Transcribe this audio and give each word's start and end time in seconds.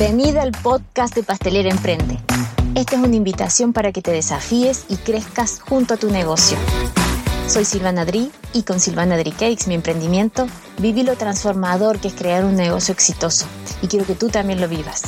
Bienvenida 0.00 0.40
al 0.40 0.52
podcast 0.52 1.14
de 1.14 1.22
Pastelera 1.22 1.68
Emprende. 1.68 2.18
Esta 2.74 2.96
es 2.96 3.02
una 3.02 3.16
invitación 3.16 3.74
para 3.74 3.92
que 3.92 4.00
te 4.00 4.10
desafíes 4.10 4.86
y 4.88 4.96
crezcas 4.96 5.60
junto 5.60 5.92
a 5.92 5.96
tu 5.98 6.10
negocio. 6.10 6.56
Soy 7.46 7.66
Silvana 7.66 8.06
Dri 8.06 8.30
y 8.54 8.62
con 8.62 8.80
Silvana 8.80 9.18
Dri 9.18 9.30
Cakes, 9.30 9.66
mi 9.66 9.74
emprendimiento, 9.74 10.46
viví 10.78 11.02
lo 11.02 11.16
transformador 11.16 11.98
que 11.98 12.08
es 12.08 12.14
crear 12.14 12.46
un 12.46 12.56
negocio 12.56 12.94
exitoso 12.94 13.44
y 13.82 13.88
quiero 13.88 14.06
que 14.06 14.14
tú 14.14 14.30
también 14.30 14.58
lo 14.62 14.68
vivas. 14.68 15.02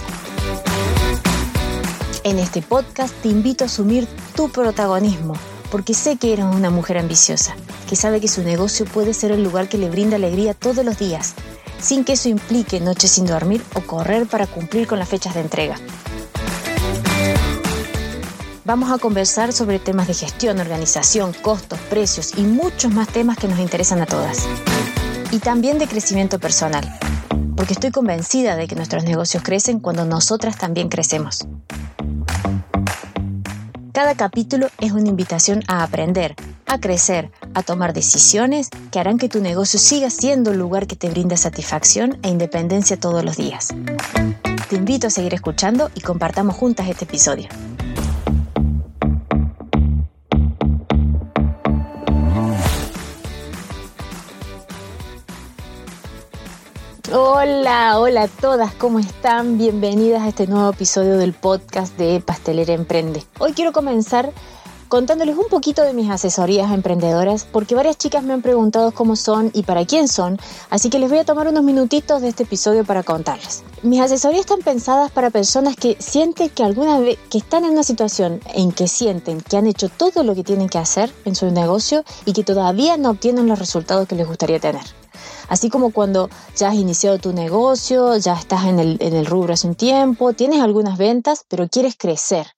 En 2.22 2.38
este 2.38 2.60
podcast 2.60 3.14
te 3.22 3.30
invito 3.30 3.64
a 3.64 3.68
asumir 3.68 4.06
tu 4.36 4.50
protagonismo, 4.50 5.32
porque 5.70 5.94
sé 5.94 6.18
que 6.18 6.34
eres 6.34 6.44
una 6.44 6.68
mujer 6.68 6.98
ambiciosa, 6.98 7.56
que 7.88 7.96
sabe 7.96 8.20
que 8.20 8.28
su 8.28 8.42
negocio 8.42 8.84
puede 8.84 9.14
ser 9.14 9.30
el 9.32 9.42
lugar 9.42 9.70
que 9.70 9.78
le 9.78 9.88
brinda 9.88 10.16
alegría 10.16 10.52
todos 10.52 10.84
los 10.84 10.98
días 10.98 11.34
sin 11.82 12.04
que 12.04 12.14
eso 12.14 12.28
implique 12.28 12.80
noches 12.80 13.10
sin 13.10 13.26
dormir 13.26 13.62
o 13.74 13.80
correr 13.80 14.26
para 14.26 14.46
cumplir 14.46 14.86
con 14.86 14.98
las 14.98 15.08
fechas 15.08 15.34
de 15.34 15.40
entrega. 15.40 15.76
Vamos 18.64 18.92
a 18.92 18.98
conversar 18.98 19.52
sobre 19.52 19.80
temas 19.80 20.06
de 20.06 20.14
gestión, 20.14 20.60
organización, 20.60 21.32
costos, 21.42 21.80
precios 21.90 22.38
y 22.38 22.42
muchos 22.42 22.92
más 22.92 23.08
temas 23.08 23.36
que 23.36 23.48
nos 23.48 23.58
interesan 23.58 24.00
a 24.00 24.06
todas. 24.06 24.46
Y 25.32 25.40
también 25.40 25.78
de 25.78 25.88
crecimiento 25.88 26.38
personal, 26.38 26.88
porque 27.56 27.72
estoy 27.72 27.90
convencida 27.90 28.54
de 28.54 28.68
que 28.68 28.76
nuestros 28.76 29.02
negocios 29.02 29.42
crecen 29.42 29.80
cuando 29.80 30.04
nosotras 30.04 30.56
también 30.56 30.88
crecemos. 30.88 31.46
Cada 33.92 34.14
capítulo 34.14 34.68
es 34.80 34.92
una 34.92 35.08
invitación 35.08 35.64
a 35.66 35.82
aprender, 35.82 36.36
a 36.72 36.80
crecer, 36.80 37.30
a 37.52 37.62
tomar 37.62 37.92
decisiones 37.92 38.70
que 38.90 38.98
harán 38.98 39.18
que 39.18 39.28
tu 39.28 39.40
negocio 39.40 39.78
siga 39.78 40.08
siendo 40.08 40.52
el 40.52 40.58
lugar 40.58 40.86
que 40.86 40.96
te 40.96 41.10
brinda 41.10 41.36
satisfacción 41.36 42.18
e 42.22 42.30
independencia 42.30 42.98
todos 42.98 43.22
los 43.22 43.36
días. 43.36 43.68
Te 44.70 44.76
invito 44.76 45.08
a 45.08 45.10
seguir 45.10 45.34
escuchando 45.34 45.90
y 45.94 46.00
compartamos 46.00 46.56
juntas 46.56 46.88
este 46.88 47.04
episodio. 47.04 47.48
Hola, 57.14 57.98
hola 57.98 58.22
a 58.22 58.28
todas, 58.28 58.72
¿cómo 58.72 58.98
están? 58.98 59.58
Bienvenidas 59.58 60.22
a 60.22 60.28
este 60.28 60.46
nuevo 60.46 60.70
episodio 60.70 61.18
del 61.18 61.34
podcast 61.34 61.98
de 61.98 62.22
Pastelera 62.22 62.72
Emprende. 62.72 63.22
Hoy 63.38 63.52
quiero 63.52 63.72
comenzar 63.72 64.32
contándoles 64.92 65.38
un 65.38 65.48
poquito 65.48 65.80
de 65.80 65.94
mis 65.94 66.10
asesorías 66.10 66.70
emprendedoras, 66.70 67.46
porque 67.50 67.74
varias 67.74 67.96
chicas 67.96 68.22
me 68.24 68.34
han 68.34 68.42
preguntado 68.42 68.92
cómo 68.92 69.16
son 69.16 69.50
y 69.54 69.62
para 69.62 69.86
quién 69.86 70.06
son, 70.06 70.38
así 70.68 70.90
que 70.90 70.98
les 70.98 71.08
voy 71.08 71.18
a 71.18 71.24
tomar 71.24 71.48
unos 71.48 71.64
minutitos 71.64 72.20
de 72.20 72.28
este 72.28 72.42
episodio 72.42 72.84
para 72.84 73.02
contarles. 73.02 73.62
Mis 73.82 74.02
asesorías 74.02 74.40
están 74.40 74.60
pensadas 74.60 75.10
para 75.10 75.30
personas 75.30 75.76
que 75.76 75.96
sienten 75.98 76.50
que 76.50 76.62
alguna 76.62 76.98
vez 76.98 77.18
que 77.30 77.38
están 77.38 77.64
en 77.64 77.70
una 77.70 77.84
situación 77.84 78.42
en 78.52 78.70
que 78.70 78.86
sienten 78.86 79.40
que 79.40 79.56
han 79.56 79.66
hecho 79.66 79.88
todo 79.88 80.24
lo 80.24 80.34
que 80.34 80.44
tienen 80.44 80.68
que 80.68 80.76
hacer 80.76 81.10
en 81.24 81.36
su 81.36 81.50
negocio 81.50 82.04
y 82.26 82.34
que 82.34 82.44
todavía 82.44 82.98
no 82.98 83.12
obtienen 83.12 83.48
los 83.48 83.58
resultados 83.58 84.06
que 84.06 84.14
les 84.14 84.28
gustaría 84.28 84.60
tener. 84.60 84.84
Así 85.48 85.70
como 85.70 85.92
cuando 85.92 86.28
ya 86.54 86.68
has 86.68 86.74
iniciado 86.74 87.16
tu 87.18 87.32
negocio, 87.32 88.18
ya 88.18 88.34
estás 88.34 88.66
en 88.66 88.78
el, 88.78 88.98
en 89.00 89.14
el 89.14 89.24
rubro 89.24 89.54
hace 89.54 89.68
un 89.68 89.74
tiempo, 89.74 90.34
tienes 90.34 90.60
algunas 90.60 90.98
ventas, 90.98 91.46
pero 91.48 91.66
quieres 91.66 91.96
crecer 91.96 92.48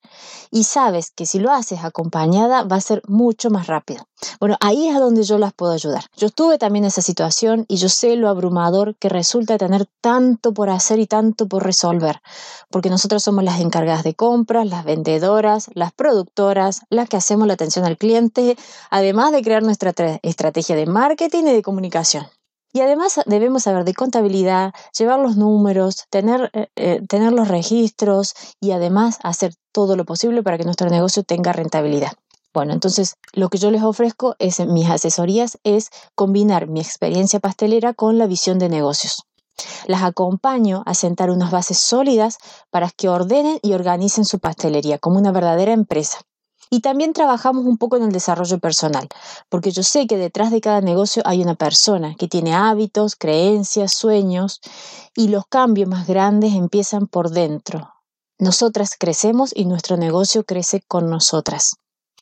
y 0.50 0.64
sabes 0.64 1.10
que 1.10 1.26
si 1.26 1.38
lo 1.38 1.50
haces 1.50 1.84
acompañada 1.84 2.64
va 2.64 2.76
a 2.76 2.80
ser 2.80 3.02
mucho 3.06 3.50
más 3.50 3.66
rápido. 3.66 4.06
Bueno, 4.40 4.56
ahí 4.60 4.88
es 4.88 4.96
a 4.96 5.00
donde 5.00 5.22
yo 5.22 5.38
las 5.38 5.52
puedo 5.52 5.72
ayudar. 5.72 6.04
Yo 6.16 6.28
estuve 6.28 6.58
también 6.58 6.84
esa 6.84 7.02
situación 7.02 7.64
y 7.68 7.76
yo 7.76 7.88
sé 7.88 8.16
lo 8.16 8.28
abrumador 8.28 8.96
que 8.96 9.08
resulta 9.08 9.58
tener 9.58 9.86
tanto 10.00 10.54
por 10.54 10.70
hacer 10.70 10.98
y 10.98 11.06
tanto 11.06 11.46
por 11.46 11.64
resolver, 11.64 12.20
porque 12.70 12.90
nosotros 12.90 13.22
somos 13.22 13.44
las 13.44 13.60
encargadas 13.60 14.04
de 14.04 14.14
compras, 14.14 14.66
las 14.66 14.84
vendedoras, 14.84 15.70
las 15.74 15.92
productoras, 15.92 16.82
las 16.90 17.08
que 17.08 17.16
hacemos 17.16 17.46
la 17.46 17.54
atención 17.54 17.84
al 17.84 17.96
cliente, 17.96 18.56
además 18.90 19.32
de 19.32 19.42
crear 19.42 19.62
nuestra 19.62 19.92
estrategia 20.22 20.76
de 20.76 20.86
marketing 20.86 21.44
y 21.44 21.52
de 21.52 21.62
comunicación. 21.62 22.26
Y 22.74 22.80
además 22.80 23.20
debemos 23.26 23.62
saber 23.62 23.84
de 23.84 23.94
contabilidad, 23.94 24.74
llevar 24.98 25.20
los 25.20 25.36
números, 25.36 26.06
tener, 26.10 26.50
eh, 26.54 26.66
eh, 26.74 27.00
tener 27.08 27.32
los 27.32 27.46
registros 27.46 28.34
y 28.60 28.72
además 28.72 29.20
hacer 29.22 29.54
todo 29.70 29.94
lo 29.94 30.04
posible 30.04 30.42
para 30.42 30.58
que 30.58 30.64
nuestro 30.64 30.90
negocio 30.90 31.22
tenga 31.22 31.52
rentabilidad. 31.52 32.10
Bueno, 32.52 32.72
entonces 32.72 33.14
lo 33.32 33.48
que 33.48 33.58
yo 33.58 33.70
les 33.70 33.84
ofrezco 33.84 34.34
es 34.40 34.58
en 34.58 34.72
mis 34.72 34.90
asesorías 34.90 35.56
es 35.62 35.90
combinar 36.16 36.66
mi 36.66 36.80
experiencia 36.80 37.38
pastelera 37.38 37.94
con 37.94 38.18
la 38.18 38.26
visión 38.26 38.58
de 38.58 38.68
negocios. 38.68 39.22
Las 39.86 40.02
acompaño 40.02 40.82
a 40.84 40.94
sentar 40.94 41.30
unas 41.30 41.52
bases 41.52 41.78
sólidas 41.78 42.38
para 42.70 42.90
que 42.90 43.08
ordenen 43.08 43.60
y 43.62 43.74
organicen 43.74 44.24
su 44.24 44.40
pastelería 44.40 44.98
como 44.98 45.18
una 45.18 45.30
verdadera 45.30 45.72
empresa. 45.72 46.18
Y 46.74 46.80
también 46.80 47.12
trabajamos 47.12 47.66
un 47.66 47.78
poco 47.78 47.98
en 47.98 48.02
el 48.02 48.10
desarrollo 48.10 48.58
personal, 48.58 49.06
porque 49.48 49.70
yo 49.70 49.84
sé 49.84 50.08
que 50.08 50.16
detrás 50.16 50.50
de 50.50 50.60
cada 50.60 50.80
negocio 50.80 51.22
hay 51.24 51.40
una 51.40 51.54
persona 51.54 52.16
que 52.18 52.26
tiene 52.26 52.52
hábitos, 52.52 53.14
creencias, 53.14 53.92
sueños, 53.92 54.60
y 55.14 55.28
los 55.28 55.46
cambios 55.46 55.88
más 55.88 56.08
grandes 56.08 56.52
empiezan 56.52 57.06
por 57.06 57.30
dentro. 57.30 57.90
Nosotras 58.40 58.96
crecemos 58.98 59.52
y 59.54 59.66
nuestro 59.66 59.96
negocio 59.96 60.42
crece 60.42 60.82
con 60.88 61.08
nosotras. 61.08 61.76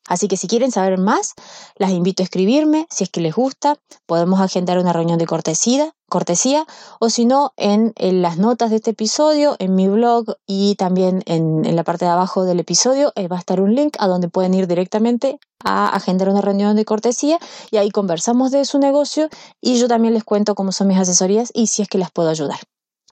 Así 0.08 0.26
que 0.28 0.36
si 0.36 0.48
quieren 0.48 0.72
saber 0.72 0.98
más, 0.98 1.34
las 1.76 1.90
invito 1.90 2.22
a 2.22 2.24
escribirme, 2.24 2.86
si 2.90 3.04
es 3.04 3.10
que 3.10 3.20
les 3.20 3.34
gusta, 3.34 3.76
podemos 4.06 4.40
agendar 4.40 4.78
una 4.78 4.92
reunión 4.92 5.18
de 5.18 5.26
cortesía, 5.26 5.92
cortesía 6.08 6.66
o 7.00 7.08
si 7.08 7.24
no, 7.24 7.52
en, 7.56 7.92
las 7.96 8.36
notas 8.36 8.70
de 8.70 8.76
este 8.76 8.90
episodio, 8.90 9.56
en 9.58 9.74
mi 9.74 9.88
blog 9.88 10.36
y 10.46 10.74
también 10.74 11.22
en, 11.26 11.64
en 11.64 11.76
la 11.76 11.84
parte 11.84 12.04
de 12.04 12.10
abajo 12.10 12.44
del 12.44 12.60
episodio 12.60 13.12
eh, 13.14 13.28
va 13.28 13.36
a 13.36 13.38
estar 13.38 13.60
un 13.60 13.74
link 13.74 13.96
a 13.98 14.08
donde 14.08 14.28
pueden 14.28 14.54
ir 14.54 14.66
directamente 14.66 15.38
a 15.64 15.88
agendar 15.88 16.28
una 16.28 16.40
reunión 16.40 16.76
de 16.76 16.84
cortesía 16.84 17.38
y 17.70 17.76
ahí 17.76 17.90
conversamos 17.90 18.50
de 18.50 18.64
su 18.64 18.78
negocio 18.78 19.28
y 19.60 19.78
yo 19.78 19.88
también 19.88 20.14
les 20.14 20.24
cuento 20.24 20.54
cómo 20.54 20.72
son 20.72 20.88
mis 20.88 20.98
asesorías 20.98 21.50
y 21.54 21.69
si 21.69 21.82
es 21.82 21.88
que 21.88 21.98
las 21.98 22.10
puedo 22.10 22.28
ayudar. 22.28 22.58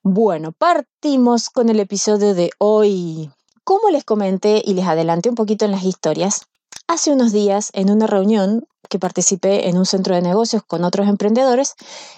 Bueno, 0.02 0.52
partimos 0.52 1.50
con 1.50 1.68
el 1.68 1.78
episodio 1.78 2.34
de 2.34 2.50
hoy. 2.58 3.30
Como 3.64 3.90
les 3.90 4.04
comenté 4.04 4.62
y 4.64 4.74
les 4.74 4.86
adelanté 4.86 5.28
un 5.28 5.34
poquito 5.34 5.64
en 5.64 5.70
las 5.70 5.84
historias, 5.84 6.46
Hace 6.92 7.12
unos 7.12 7.30
días, 7.30 7.70
en 7.72 7.88
una 7.88 8.08
reunión 8.08 8.66
que 8.88 8.98
participé 8.98 9.68
en 9.68 9.78
un 9.78 9.86
centro 9.86 10.16
de 10.16 10.22
negocios 10.22 10.64
con 10.64 10.82
otros 10.82 11.06
emprendedores, 11.06 11.76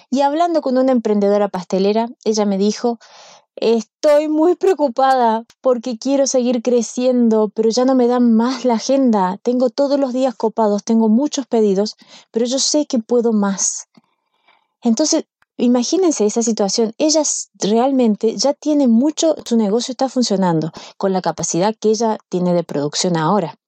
y 0.09 0.21
hablando 0.21 0.61
con 0.61 0.79
una 0.79 0.91
emprendedora 0.91 1.47
pastelera, 1.47 2.09
ella 2.25 2.45
me 2.47 2.57
dijo, 2.57 2.97
Estoy 3.55 4.29
muy 4.29 4.55
preocupada 4.55 5.45
porque 5.61 5.99
quiero 5.99 6.25
seguir 6.25 6.63
creciendo, 6.63 7.51
pero 7.53 7.69
ya 7.69 7.85
no 7.85 7.93
me 7.93 8.07
dan 8.07 8.33
más 8.33 8.65
la 8.65 8.73
agenda. 8.73 9.37
Tengo 9.43 9.69
todos 9.69 9.99
los 9.99 10.11
días 10.11 10.33
copados, 10.33 10.83
tengo 10.83 11.07
muchos 11.07 11.45
pedidos, 11.45 11.95
pero 12.31 12.47
yo 12.47 12.57
sé 12.57 12.87
que 12.87 12.97
puedo 12.97 13.31
más. 13.31 13.89
Entonces, 14.81 15.25
imagínense 15.55 16.25
esa 16.25 16.41
situación. 16.41 16.95
Ella 16.97 17.21
realmente 17.59 18.35
ya 18.37 18.55
tiene 18.55 18.87
mucho, 18.87 19.35
su 19.45 19.55
negocio 19.55 19.91
está 19.91 20.09
funcionando 20.09 20.71
con 20.97 21.13
la 21.13 21.21
capacidad 21.21 21.75
que 21.79 21.89
ella 21.91 22.17
tiene 22.27 22.55
de 22.55 22.63
producción 22.63 23.17
ahora. 23.17 23.59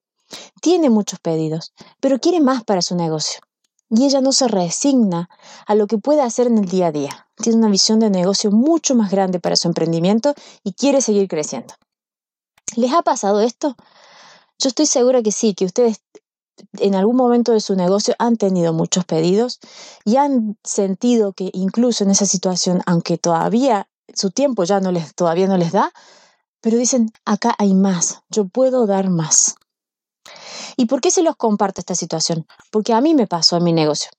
Tiene 0.60 0.90
muchos 0.90 1.18
pedidos, 1.20 1.72
pero 2.00 2.18
quiere 2.18 2.40
más 2.40 2.64
para 2.64 2.82
su 2.82 2.96
negocio. 2.96 3.40
Y 3.88 4.04
ella 4.04 4.20
no 4.20 4.32
se 4.32 4.48
resigna 4.48 5.28
a 5.66 5.74
lo 5.74 5.86
que 5.86 5.98
puede 5.98 6.22
hacer 6.22 6.48
en 6.48 6.58
el 6.58 6.68
día 6.68 6.88
a 6.88 6.92
día. 6.92 7.28
Tiene 7.36 7.58
una 7.58 7.68
visión 7.68 8.00
de 8.00 8.10
negocio 8.10 8.50
mucho 8.50 8.94
más 8.94 9.10
grande 9.10 9.38
para 9.38 9.56
su 9.56 9.68
emprendimiento 9.68 10.34
y 10.64 10.72
quiere 10.72 11.00
seguir 11.00 11.28
creciendo. 11.28 11.74
¿Les 12.74 12.92
ha 12.92 13.02
pasado 13.02 13.40
esto? 13.40 13.76
Yo 14.58 14.68
estoy 14.68 14.86
segura 14.86 15.22
que 15.22 15.30
sí, 15.30 15.54
que 15.54 15.66
ustedes 15.66 16.00
en 16.78 16.94
algún 16.94 17.16
momento 17.16 17.52
de 17.52 17.60
su 17.60 17.76
negocio 17.76 18.14
han 18.18 18.36
tenido 18.36 18.72
muchos 18.72 19.04
pedidos 19.04 19.60
y 20.04 20.16
han 20.16 20.56
sentido 20.64 21.32
que 21.32 21.50
incluso 21.52 22.04
en 22.04 22.10
esa 22.10 22.26
situación, 22.26 22.82
aunque 22.86 23.18
todavía 23.18 23.88
su 24.14 24.30
tiempo 24.30 24.64
ya 24.64 24.80
no 24.80 24.92
les, 24.92 25.14
todavía 25.14 25.46
no 25.46 25.58
les 25.58 25.72
da, 25.72 25.92
pero 26.60 26.78
dicen, 26.78 27.12
acá 27.24 27.54
hay 27.58 27.74
más, 27.74 28.22
yo 28.30 28.48
puedo 28.48 28.86
dar 28.86 29.10
más. 29.10 29.56
¿Y 30.76 30.86
por 30.86 31.00
qué 31.00 31.10
se 31.10 31.22
los 31.22 31.36
comparto 31.36 31.80
esta 31.80 31.94
situación? 31.94 32.46
Porque 32.70 32.92
a 32.92 33.00
mí 33.00 33.14
me 33.14 33.26
pasó 33.26 33.56
en 33.56 33.64
mi 33.64 33.72
negocio. 33.72 34.10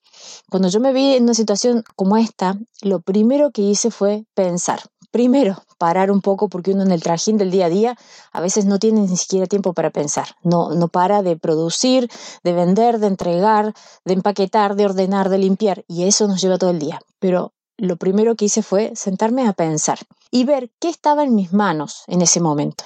Cuando 0.50 0.70
yo 0.70 0.80
me 0.80 0.94
vi 0.94 1.16
en 1.16 1.24
una 1.24 1.34
situación 1.34 1.84
como 1.96 2.18
esta, 2.18 2.58
lo 2.82 3.02
primero 3.02 3.52
que 3.52 3.62
hice 3.62 3.92
fue 3.92 4.26
pensar. 4.34 4.82
Primero, 5.12 5.64
parar 5.78 6.12
un 6.12 6.22
poco 6.22 6.50
porque 6.50 6.72
uno 6.72 6.84
en 6.84 6.92
el 6.92 7.02
trajín 7.02 7.38
del 7.38 7.52
día 7.52 7.68
a 7.68 7.70
día 7.70 7.98
a 8.32 8.42
veces 8.42 8.66
no 8.66 8.78
tiene 8.78 9.02
ni 9.02 9.18
siquiera 9.18 9.46
tiempo 9.46 9.74
para 9.74 9.90
pensar. 9.90 10.28
No, 10.44 10.72
no 10.72 10.90
para 10.90 11.22
de 11.22 11.38
producir, 11.38 12.10
de 12.44 12.54
vender, 12.54 13.00
de 13.00 13.08
entregar, 13.08 13.74
de 14.06 14.14
empaquetar, 14.14 14.76
de 14.76 14.86
ordenar, 14.86 15.30
de 15.30 15.38
limpiar. 15.38 15.86
Y 15.88 16.04
eso 16.04 16.28
nos 16.28 16.42
lleva 16.42 16.58
todo 16.58 16.72
el 16.72 16.80
día. 16.80 17.00
Pero 17.20 17.54
lo 17.78 17.96
primero 17.98 18.36
que 18.36 18.46
hice 18.46 18.64
fue 18.64 18.92
sentarme 18.96 19.48
a 19.48 19.54
pensar 19.54 20.00
y 20.30 20.44
ver 20.44 20.72
qué 20.80 20.90
estaba 20.90 21.24
en 21.24 21.36
mis 21.36 21.54
manos 21.54 22.04
en 22.08 22.22
ese 22.22 22.40
momento. 22.40 22.84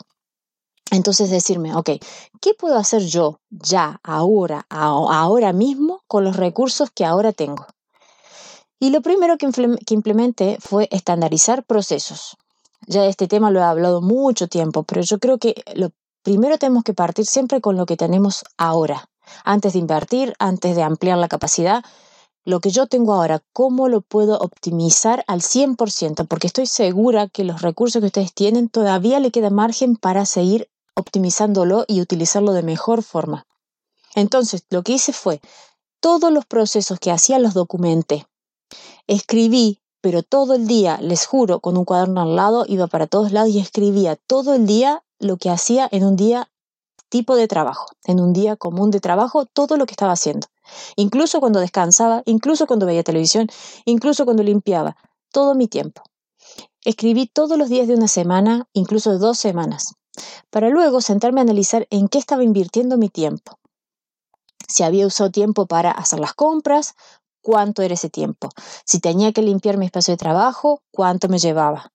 Entonces 0.91 1.29
decirme, 1.29 1.73
ok, 1.73 1.89
¿qué 2.41 2.53
puedo 2.53 2.75
hacer 2.77 3.03
yo 3.03 3.39
ya, 3.49 4.01
ahora, 4.03 4.65
ahora 4.69 5.53
mismo 5.53 6.03
con 6.05 6.25
los 6.25 6.35
recursos 6.35 6.91
que 6.91 7.05
ahora 7.05 7.31
tengo? 7.31 7.65
Y 8.77 8.89
lo 8.89 9.01
primero 9.01 9.38
que, 9.38 9.47
implementé 9.93 10.57
fue 10.59 10.89
estandarizar 10.91 11.63
procesos. 11.63 12.35
Ya 12.88 13.05
este 13.05 13.27
tema 13.27 13.51
lo 13.51 13.61
he 13.61 13.63
hablado 13.63 14.01
mucho 14.01 14.47
tiempo, 14.49 14.83
pero 14.83 15.01
yo 15.01 15.19
creo 15.19 15.38
que 15.38 15.63
lo 15.75 15.91
primero 16.23 16.57
tenemos 16.57 16.83
que 16.83 16.93
partir 16.93 17.25
siempre 17.25 17.61
con 17.61 17.77
lo 17.77 17.85
que 17.85 17.95
tenemos 17.95 18.43
ahora. 18.57 19.09
Antes 19.45 19.73
de 19.73 19.79
invertir, 19.79 20.33
antes 20.39 20.75
de 20.75 20.83
ampliar 20.83 21.17
la 21.19 21.29
capacidad, 21.29 21.85
lo 22.43 22.59
que 22.59 22.71
yo 22.71 22.88
tengo 22.88 23.13
ahora, 23.13 23.41
cómo 23.53 23.88
lo 23.88 24.01
puedo 24.01 24.39
optimizar 24.39 25.23
al 25.27 25.41
100%, 25.41 26.27
porque 26.27 26.47
estoy 26.47 26.65
segura 26.65 27.29
que 27.29 27.45
los 27.45 27.61
recursos 27.61 28.01
que 28.01 28.07
ustedes 28.07 28.33
tienen 28.33 28.67
todavía 28.67 29.19
le 29.21 29.31
queda 29.31 29.51
margen 29.51 29.95
para 29.95 30.25
seguir 30.25 30.67
optimizándolo 31.01 31.86
y 31.88 32.00
utilizarlo 32.01 32.53
de 32.53 32.63
mejor 32.63 33.03
forma. 33.03 33.45
Entonces, 34.15 34.63
lo 34.69 34.83
que 34.83 34.94
hice 34.94 35.13
fue, 35.13 35.42
todos 36.00 36.31
los 36.31 36.45
procesos 36.45 37.00
que 37.00 37.12
hacía 37.12 37.39
los 37.39 37.53
documenté. 37.53 38.27
Escribí, 39.07 39.81
pero 40.01 40.24
todo 40.24 40.56
el 40.56 40.68
día, 40.68 40.98
les 41.01 41.25
juro, 41.25 41.59
con 41.59 41.77
un 41.77 41.86
cuaderno 41.86 42.21
al 42.21 42.36
lado, 42.36 42.65
iba 42.68 42.88
para 42.88 43.07
todos 43.07 43.31
lados 43.31 43.50
y 43.50 43.59
escribía 43.59 44.15
todo 44.15 44.56
el 44.56 44.65
día 44.65 45.03
lo 45.19 45.38
que 45.38 45.50
hacía 45.50 45.88
en 45.92 46.03
un 46.03 46.15
día 46.15 46.50
tipo 47.09 47.36
de 47.36 47.48
trabajo, 47.48 47.88
en 48.06 48.19
un 48.19 48.33
día 48.33 48.56
común 48.56 48.89
de 48.89 49.01
trabajo, 49.01 49.45
todo 49.45 49.77
lo 49.77 49.86
que 49.86 49.92
estaba 49.92 50.13
haciendo. 50.13 50.48
Incluso 50.95 51.39
cuando 51.39 51.59
descansaba, 51.59 52.24
incluso 52.25 52.65
cuando 52.65 52.86
veía 52.86 53.03
televisión, 53.03 53.48
incluso 53.86 54.25
cuando 54.25 54.44
limpiaba, 54.44 54.95
todo 55.31 55.53
mi 55.53 55.68
tiempo. 55.68 56.01
Escribí 56.83 57.27
todos 57.27 57.57
los 57.57 57.69
días 57.69 57.88
de 57.88 57.95
una 57.95 58.07
semana, 58.07 58.68
incluso 58.74 59.19
dos 59.19 59.38
semanas, 59.38 59.94
para 60.50 60.69
luego 60.69 61.02
sentarme 61.02 61.42
a 61.42 61.44
analizar 61.44 61.88
en 61.90 62.08
qué 62.08 62.18
estaba 62.18 62.44
invirtiendo 62.44 62.98
mi 62.98 63.10
tiempo. 63.10 63.58
Si 64.68 64.84
había 64.84 65.08
usado 65.08 65.31
tiempo 65.31 65.66
para 65.66 65.92
hacer 65.92 66.19
las 66.19 66.34
compras, 66.34 66.96
cuánto 67.42 67.81
era 67.81 67.96
ese 67.96 68.10
tiempo. 68.10 68.50
Si 68.86 69.00
tenía 69.00 69.34
que 69.34 69.42
limpiar 69.42 69.78
mi 69.78 69.86
espacio 69.86 70.13
de 70.13 70.18
trabajo, 70.18 70.81
cuánto 70.92 71.28
me 71.28 71.40
llevaba. 71.40 71.92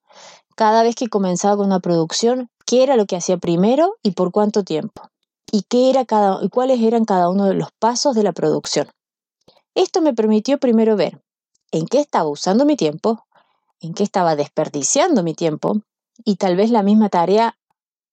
Cada 0.55 0.83
vez 0.83 0.95
que 0.95 1.07
comenzaba 1.07 1.57
con 1.57 1.67
una 1.67 1.79
producción, 1.79 2.49
qué 2.65 2.83
era 2.83 2.95
lo 2.95 3.05
que 3.05 3.15
hacía 3.15 3.37
primero 3.37 3.95
y 4.03 4.11
por 4.11 4.31
cuánto 4.31 4.63
tiempo. 4.63 5.09
Y, 5.51 5.63
qué 5.63 5.89
era 5.89 6.05
cada, 6.05 6.43
y 6.43 6.49
cuáles 6.49 6.81
eran 6.81 7.05
cada 7.05 7.29
uno 7.29 7.45
de 7.45 7.53
los 7.53 7.69
pasos 7.79 8.15
de 8.15 8.23
la 8.23 8.33
producción. 8.33 8.89
Esto 9.75 10.01
me 10.01 10.13
permitió 10.13 10.57
primero 10.57 10.95
ver 10.95 11.21
en 11.71 11.85
qué 11.85 11.99
estaba 11.99 12.27
usando 12.29 12.65
mi 12.65 12.75
tiempo, 12.75 13.25
en 13.79 13.93
qué 13.93 14.03
estaba 14.03 14.35
desperdiciando 14.35 15.23
mi 15.23 15.33
tiempo, 15.33 15.81
y 16.25 16.35
tal 16.35 16.55
vez 16.55 16.71
la 16.71 16.83
misma 16.83 17.09
tarea 17.09 17.56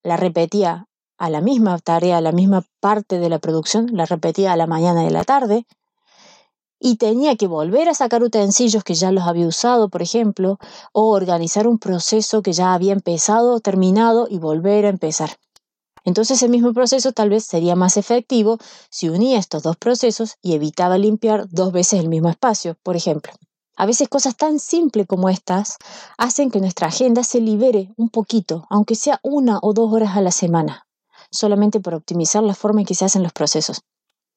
la 0.05 0.17
repetía 0.17 0.87
a 1.17 1.29
la 1.31 1.41
misma 1.41 1.79
tarea, 1.79 2.17
a 2.17 2.21
la 2.21 2.31
misma 2.31 2.63
parte 2.79 3.17
de 3.17 3.27
la 3.27 3.39
producción, 3.39 3.89
la 3.91 4.05
repetía 4.05 4.53
a 4.53 4.55
la 4.55 4.67
mañana 4.67 5.03
y 5.03 5.07
a 5.07 5.09
la 5.09 5.23
tarde, 5.23 5.65
y 6.79 6.97
tenía 6.97 7.35
que 7.35 7.47
volver 7.47 7.89
a 7.89 7.95
sacar 7.95 8.21
utensilios 8.21 8.83
que 8.83 8.93
ya 8.93 9.11
los 9.11 9.23
había 9.23 9.47
usado, 9.47 9.89
por 9.89 10.03
ejemplo, 10.03 10.59
o 10.93 11.09
organizar 11.09 11.67
un 11.67 11.79
proceso 11.79 12.43
que 12.43 12.53
ya 12.53 12.75
había 12.75 12.93
empezado, 12.93 13.59
terminado 13.61 14.27
y 14.29 14.37
volver 14.37 14.85
a 14.85 14.89
empezar. 14.89 15.31
Entonces 16.03 16.43
el 16.43 16.51
mismo 16.51 16.71
proceso 16.71 17.11
tal 17.11 17.31
vez 17.31 17.45
sería 17.45 17.75
más 17.75 17.97
efectivo 17.97 18.59
si 18.91 19.09
unía 19.09 19.39
estos 19.39 19.63
dos 19.63 19.77
procesos 19.77 20.35
y 20.43 20.53
evitaba 20.53 20.99
limpiar 20.99 21.47
dos 21.49 21.71
veces 21.71 21.99
el 21.99 22.09
mismo 22.09 22.29
espacio, 22.29 22.77
por 22.83 22.95
ejemplo. 22.95 23.33
A 23.77 23.85
veces 23.85 24.07
cosas 24.07 24.37
tan 24.37 24.59
simples 24.59 25.05
como 25.05 25.29
estas 25.29 25.77
hacen 26.17 26.49
que 26.49 26.61
nuestra 26.61 26.87
agenda 26.87 27.23
se 27.23 27.41
libere 27.41 27.93
un 27.97 28.09
poquito, 28.09 28.65
aunque 28.69 28.95
sea 28.95 29.19
una 29.21 29.59
o 29.61 29.73
dos 29.73 29.91
horas 29.91 30.15
a 30.15 30.21
la 30.21 30.31
semana, 30.31 30.87
solamente 31.29 31.81
por 31.81 31.93
optimizar 31.93 32.41
la 32.41 32.53
forma 32.53 32.81
en 32.81 32.85
que 32.85 32.95
se 32.95 33.03
hacen 33.03 33.23
los 33.23 33.33
procesos. 33.33 33.81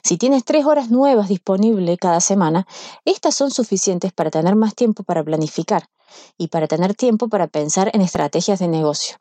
Si 0.03 0.17
tienes 0.17 0.45
tres 0.45 0.65
horas 0.65 0.91
nuevas 0.91 1.29
disponibles 1.29 1.99
cada 1.99 2.21
semana, 2.21 2.67
estas 3.05 3.35
son 3.35 3.51
suficientes 3.51 4.13
para 4.13 4.31
tener 4.31 4.57
más 4.57 4.75
tiempo 4.75 5.03
para 5.05 5.23
planificar 5.23 5.89
y 6.37 6.49
para 6.49 6.67
tener 6.67 6.95
tiempo 6.95 7.29
para 7.29 7.47
pensar 7.47 7.91
en 7.95 8.01
estrategias 8.01 8.59
de 8.59 8.69
negocio. 8.69 9.19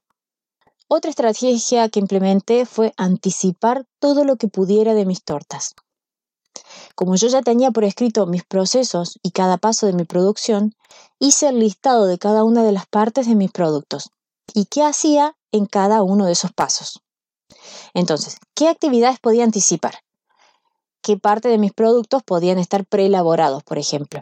Otra 0.87 1.09
estrategia 1.09 1.89
que 1.89 1.99
implementé 1.99 2.65
fue 2.65 2.93
anticipar 2.95 3.85
todo 3.99 4.23
lo 4.23 4.37
que 4.37 4.47
pudiera 4.47 4.93
de 4.93 5.05
mis 5.05 5.23
tortas. 5.23 5.75
Como 6.95 7.15
yo 7.15 7.27
ya 7.27 7.41
tenía 7.41 7.71
por 7.71 7.83
escrito 7.83 8.25
mis 8.25 8.43
procesos 8.43 9.19
y 9.21 9.31
cada 9.31 9.57
paso 9.57 9.85
de 9.85 9.93
mi 9.93 10.03
producción, 10.03 10.75
hice 11.19 11.49
el 11.49 11.59
listado 11.59 12.07
de 12.07 12.17
cada 12.17 12.43
una 12.43 12.63
de 12.63 12.71
las 12.71 12.87
partes 12.87 13.27
de 13.27 13.35
mis 13.35 13.51
productos 13.51 14.11
y 14.53 14.65
qué 14.65 14.83
hacía 14.83 15.35
en 15.51 15.65
cada 15.65 16.03
uno 16.03 16.25
de 16.25 16.33
esos 16.33 16.51
pasos. 16.53 17.01
Entonces, 17.93 18.37
¿qué 18.55 18.67
actividades 18.67 19.19
podía 19.19 19.43
anticipar? 19.43 19.99
¿Qué 21.01 21.17
parte 21.17 21.49
de 21.49 21.57
mis 21.57 21.73
productos 21.73 22.23
podían 22.23 22.59
estar 22.59 22.85
preelaborados, 22.85 23.63
por 23.63 23.77
ejemplo? 23.77 24.21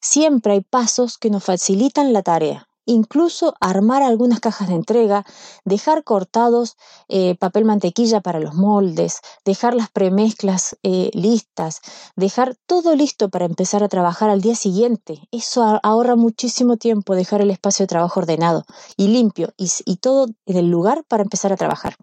Siempre 0.00 0.54
hay 0.54 0.60
pasos 0.60 1.18
que 1.18 1.30
nos 1.30 1.44
facilitan 1.44 2.12
la 2.12 2.22
tarea 2.22 2.68
incluso 2.86 3.54
armar 3.60 4.02
algunas 4.02 4.40
cajas 4.40 4.68
de 4.68 4.74
entrega, 4.74 5.24
dejar 5.64 6.04
cortados 6.04 6.76
eh, 7.08 7.36
papel 7.36 7.64
mantequilla 7.64 8.20
para 8.20 8.40
los 8.40 8.54
moldes, 8.54 9.20
dejar 9.44 9.74
las 9.74 9.90
premezclas 9.90 10.76
eh, 10.82 11.10
listas, 11.14 11.80
dejar 12.16 12.56
todo 12.66 12.94
listo 12.94 13.28
para 13.28 13.46
empezar 13.46 13.82
a 13.82 13.88
trabajar 13.88 14.30
al 14.30 14.40
día 14.40 14.54
siguiente. 14.54 15.20
Eso 15.30 15.80
ahorra 15.82 16.16
muchísimo 16.16 16.76
tiempo, 16.76 17.14
dejar 17.14 17.40
el 17.40 17.50
espacio 17.50 17.84
de 17.84 17.88
trabajo 17.88 18.20
ordenado 18.20 18.64
y 18.96 19.08
limpio 19.08 19.52
y, 19.56 19.70
y 19.84 19.96
todo 19.96 20.26
en 20.46 20.56
el 20.56 20.68
lugar 20.70 21.04
para 21.08 21.22
empezar 21.22 21.52
a 21.52 21.56
trabajar. 21.56 21.96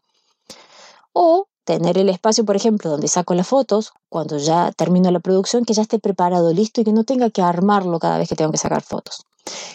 O 1.14 1.48
tener 1.64 1.98
el 1.98 2.10
espacio, 2.10 2.46
por 2.46 2.56
ejemplo, 2.56 2.90
donde 2.90 3.08
saco 3.08 3.34
las 3.34 3.48
fotos, 3.48 3.94
cuando 4.10 4.38
ya 4.38 4.72
termino 4.72 5.12
la 5.12 5.20
producción, 5.20 5.64
que 5.66 5.74
ya 5.74 5.84
esté 5.84 6.00
preparado, 6.00 6.54
listo 6.54 6.82
y 6.82 6.84
que 6.84 6.94
no 6.94 7.04
tenga 7.04 7.30
que 7.30 7.42
armarlo 7.42 8.00
cada 8.00 8.18
vez 8.18 8.30
que 8.30 8.36
tengo 8.36 8.52
que 8.52 8.58
sacar 8.58 8.82
fotos. 8.82 9.26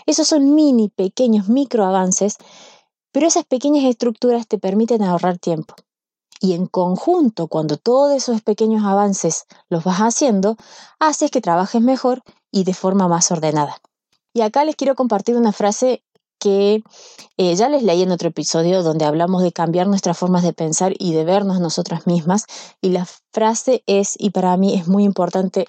Esos 0.07 0.29
son 0.29 0.55
mini, 0.55 0.89
pequeños, 0.89 1.49
micro 1.49 1.85
avances, 1.85 2.37
pero 3.13 3.27
esas 3.27 3.45
pequeñas 3.45 3.85
estructuras 3.85 4.47
te 4.47 4.59
permiten 4.59 5.03
ahorrar 5.03 5.39
tiempo. 5.39 5.75
Y 6.41 6.53
en 6.53 6.67
conjunto, 6.67 7.49
cuando 7.49 7.77
todos 7.77 8.15
esos 8.15 8.43
pequeños 8.43 8.85
avances 8.85 9.47
los 9.69 9.85
vas 9.85 9.99
haciendo, 9.99 10.57
haces 10.99 11.31
que 11.31 11.41
trabajes 11.41 11.81
mejor 11.81 12.23
y 12.51 12.65
de 12.65 12.75
forma 12.75 13.09
más 13.09 13.31
ordenada. 13.31 13.81
Y 14.35 14.43
acá 14.43 14.65
les 14.65 14.77
quiero 14.77 14.95
compartir 14.95 15.37
una 15.37 15.53
frase 15.53 16.03
que 16.39 16.83
eh, 17.39 17.57
ya 17.57 17.69
les 17.69 17.83
leí 17.83 18.03
en 18.03 18.11
otro 18.11 18.29
episodio 18.29 18.83
donde 18.83 19.05
hablamos 19.05 19.43
de 19.43 19.53
cambiar 19.53 19.87
nuestras 19.87 20.19
formas 20.19 20.43
de 20.43 20.53
pensar 20.53 20.93
y 20.99 21.15
de 21.15 21.25
vernos 21.25 21.61
nosotras 21.61 22.07
mismas. 22.07 22.45
Y 22.81 22.91
la 22.91 23.07
frase 23.33 23.83
es, 23.87 24.15
y 24.19 24.31
para 24.31 24.57
mí 24.57 24.75
es 24.75 24.89
muy 24.89 25.05
importante, 25.05 25.65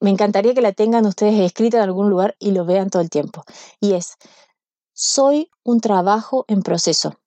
me 0.00 0.10
encantaría 0.10 0.54
que 0.54 0.60
la 0.60 0.72
tengan 0.72 1.06
ustedes 1.06 1.40
escrita 1.40 1.78
en 1.78 1.84
algún 1.84 2.10
lugar 2.10 2.36
y 2.38 2.52
lo 2.52 2.64
vean 2.64 2.90
todo 2.90 3.02
el 3.02 3.10
tiempo. 3.10 3.44
Y 3.80 3.94
es, 3.94 4.16
soy 4.92 5.50
un 5.62 5.80
trabajo 5.80 6.44
en 6.48 6.62
proceso. 6.62 7.18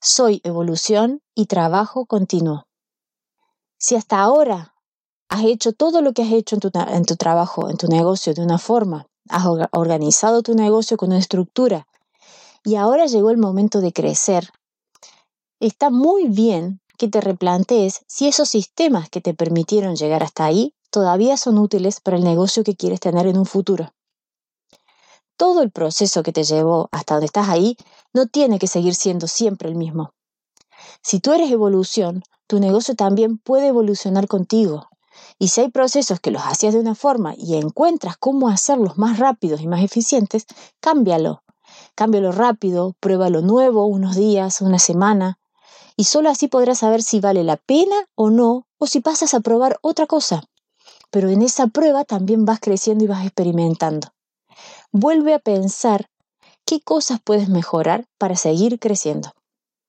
Soy 0.00 0.40
evolución 0.44 1.22
y 1.34 1.46
trabajo 1.46 2.06
continuo. 2.06 2.66
Si 3.78 3.96
hasta 3.96 4.20
ahora 4.20 4.74
has 5.28 5.44
hecho 5.44 5.72
todo 5.72 6.02
lo 6.02 6.12
que 6.12 6.22
has 6.22 6.32
hecho 6.32 6.56
en 6.56 6.60
tu, 6.60 6.70
en 6.74 7.04
tu 7.04 7.16
trabajo, 7.16 7.68
en 7.68 7.76
tu 7.76 7.86
negocio 7.86 8.34
de 8.34 8.42
una 8.42 8.58
forma, 8.58 9.06
has 9.28 9.44
organizado 9.72 10.42
tu 10.42 10.54
negocio 10.54 10.96
con 10.96 11.10
una 11.10 11.18
estructura 11.18 11.86
y 12.64 12.74
ahora 12.76 13.06
llegó 13.06 13.30
el 13.30 13.38
momento 13.38 13.80
de 13.80 13.92
crecer, 13.92 14.50
está 15.60 15.90
muy 15.90 16.28
bien 16.28 16.80
que 16.98 17.08
te 17.08 17.20
replantees 17.20 18.02
si 18.06 18.28
esos 18.28 18.48
sistemas 18.48 19.08
que 19.08 19.20
te 19.20 19.32
permitieron 19.32 19.96
llegar 19.96 20.22
hasta 20.22 20.44
ahí 20.44 20.74
todavía 20.90 21.36
son 21.36 21.58
útiles 21.58 22.00
para 22.00 22.16
el 22.16 22.24
negocio 22.24 22.64
que 22.64 22.76
quieres 22.76 23.00
tener 23.00 23.26
en 23.26 23.38
un 23.38 23.46
futuro. 23.46 23.92
Todo 25.36 25.62
el 25.62 25.70
proceso 25.70 26.22
que 26.22 26.32
te 26.32 26.44
llevó 26.44 26.88
hasta 26.92 27.14
donde 27.14 27.26
estás 27.26 27.48
ahí 27.48 27.76
no 28.12 28.26
tiene 28.26 28.58
que 28.58 28.66
seguir 28.66 28.94
siendo 28.94 29.26
siempre 29.26 29.68
el 29.68 29.76
mismo. 29.76 30.12
Si 31.02 31.20
tú 31.20 31.32
eres 31.32 31.50
evolución, 31.50 32.22
tu 32.46 32.60
negocio 32.60 32.94
también 32.94 33.38
puede 33.38 33.68
evolucionar 33.68 34.26
contigo. 34.26 34.88
Y 35.38 35.48
si 35.48 35.62
hay 35.62 35.70
procesos 35.70 36.20
que 36.20 36.30
los 36.30 36.42
hacías 36.42 36.74
de 36.74 36.80
una 36.80 36.94
forma 36.94 37.34
y 37.38 37.56
encuentras 37.56 38.16
cómo 38.18 38.48
hacerlos 38.48 38.98
más 38.98 39.18
rápidos 39.18 39.62
y 39.62 39.66
más 39.66 39.82
eficientes, 39.82 40.44
cámbialo. 40.80 41.42
Cámbialo 41.94 42.32
rápido, 42.32 42.94
pruébalo 43.00 43.40
nuevo 43.40 43.86
unos 43.86 44.16
días, 44.16 44.60
una 44.60 44.78
semana, 44.78 45.38
y 45.96 46.04
solo 46.04 46.28
así 46.28 46.48
podrás 46.48 46.78
saber 46.78 47.02
si 47.02 47.20
vale 47.20 47.44
la 47.44 47.56
pena 47.56 47.96
o 48.14 48.30
no, 48.30 48.66
o 48.78 48.86
si 48.86 49.00
pasas 49.00 49.34
a 49.34 49.40
probar 49.40 49.78
otra 49.82 50.06
cosa 50.06 50.49
pero 51.10 51.28
en 51.28 51.42
esa 51.42 51.66
prueba 51.66 52.04
también 52.04 52.44
vas 52.44 52.60
creciendo 52.60 53.04
y 53.04 53.06
vas 53.06 53.24
experimentando. 53.24 54.08
Vuelve 54.92 55.34
a 55.34 55.38
pensar 55.38 56.06
qué 56.64 56.80
cosas 56.80 57.20
puedes 57.22 57.48
mejorar 57.48 58.06
para 58.18 58.36
seguir 58.36 58.78
creciendo. 58.78 59.32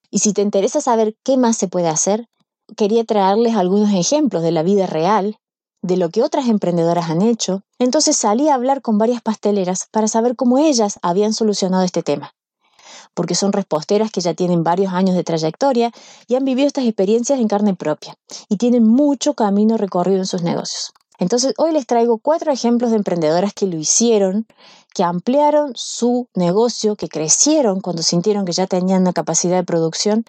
Y 0.10 0.20
si 0.20 0.34
te 0.34 0.42
interesa 0.42 0.82
saber 0.82 1.16
qué 1.24 1.38
más 1.38 1.58
se 1.58 1.68
puede 1.68 1.88
hacer, 1.88 2.28
quería 2.76 3.04
traerles 3.04 3.56
algunos 3.56 3.94
ejemplos 3.94 4.44
de 4.44 4.52
la 4.52 4.64
vida 4.64 4.88
real, 4.88 5.38
de 5.82 5.98
lo 5.98 6.10
que 6.10 6.24
otras 6.24 6.48
emprendedoras 6.48 7.10
han 7.10 7.22
hecho, 7.22 7.64
entonces 7.80 8.16
salí 8.16 8.50
a 8.50 8.56
hablar 8.56 8.82
con 8.82 8.98
varias 8.98 9.22
pasteleras 9.22 9.88
para 9.92 10.08
saber 10.08 10.36
cómo 10.36 10.58
ellas 10.58 11.00
habían 11.02 11.34
solucionado 11.34 11.84
este 11.84 12.04
tema 12.04 12.34
porque 13.14 13.36
son 13.36 13.54
reposteras 13.54 14.12
que 14.12 14.22
ya 14.22 14.34
tienen 14.34 14.64
varios 14.64 14.94
años 14.94 15.16
de 15.16 15.24
trayectoria 15.24 15.92
y 16.28 16.36
han 16.36 16.46
vivido 16.46 16.68
estas 16.68 16.86
experiencias 16.86 17.40
en 17.40 17.48
carne 17.48 17.76
propia 17.76 18.16
y 18.50 18.58
tienen 18.58 18.88
mucho 18.88 19.34
camino 19.34 19.78
recorrido 19.78 20.20
en 20.20 20.26
sus 20.26 20.44
negocios. 20.44 20.94
Entonces, 21.22 21.54
hoy 21.60 21.72
les 21.72 21.86
traigo 21.86 22.18
cuatro 22.18 22.52
ejemplos 22.52 22.90
de 22.90 22.98
emprendedoras 22.98 23.54
que 23.54 23.68
lo 23.68 23.78
hicieron, 23.78 24.48
que 24.92 25.04
ampliaron 25.04 25.72
su 25.76 26.28
negocio, 26.34 26.96
que 26.96 27.10
crecieron 27.10 27.80
cuando 27.80 28.02
sintieron 28.02 28.44
que 28.44 28.54
ya 28.54 28.66
tenían 28.66 29.04
una 29.04 29.14
capacidad 29.14 29.58
de 29.58 29.64
producción, 29.64 30.26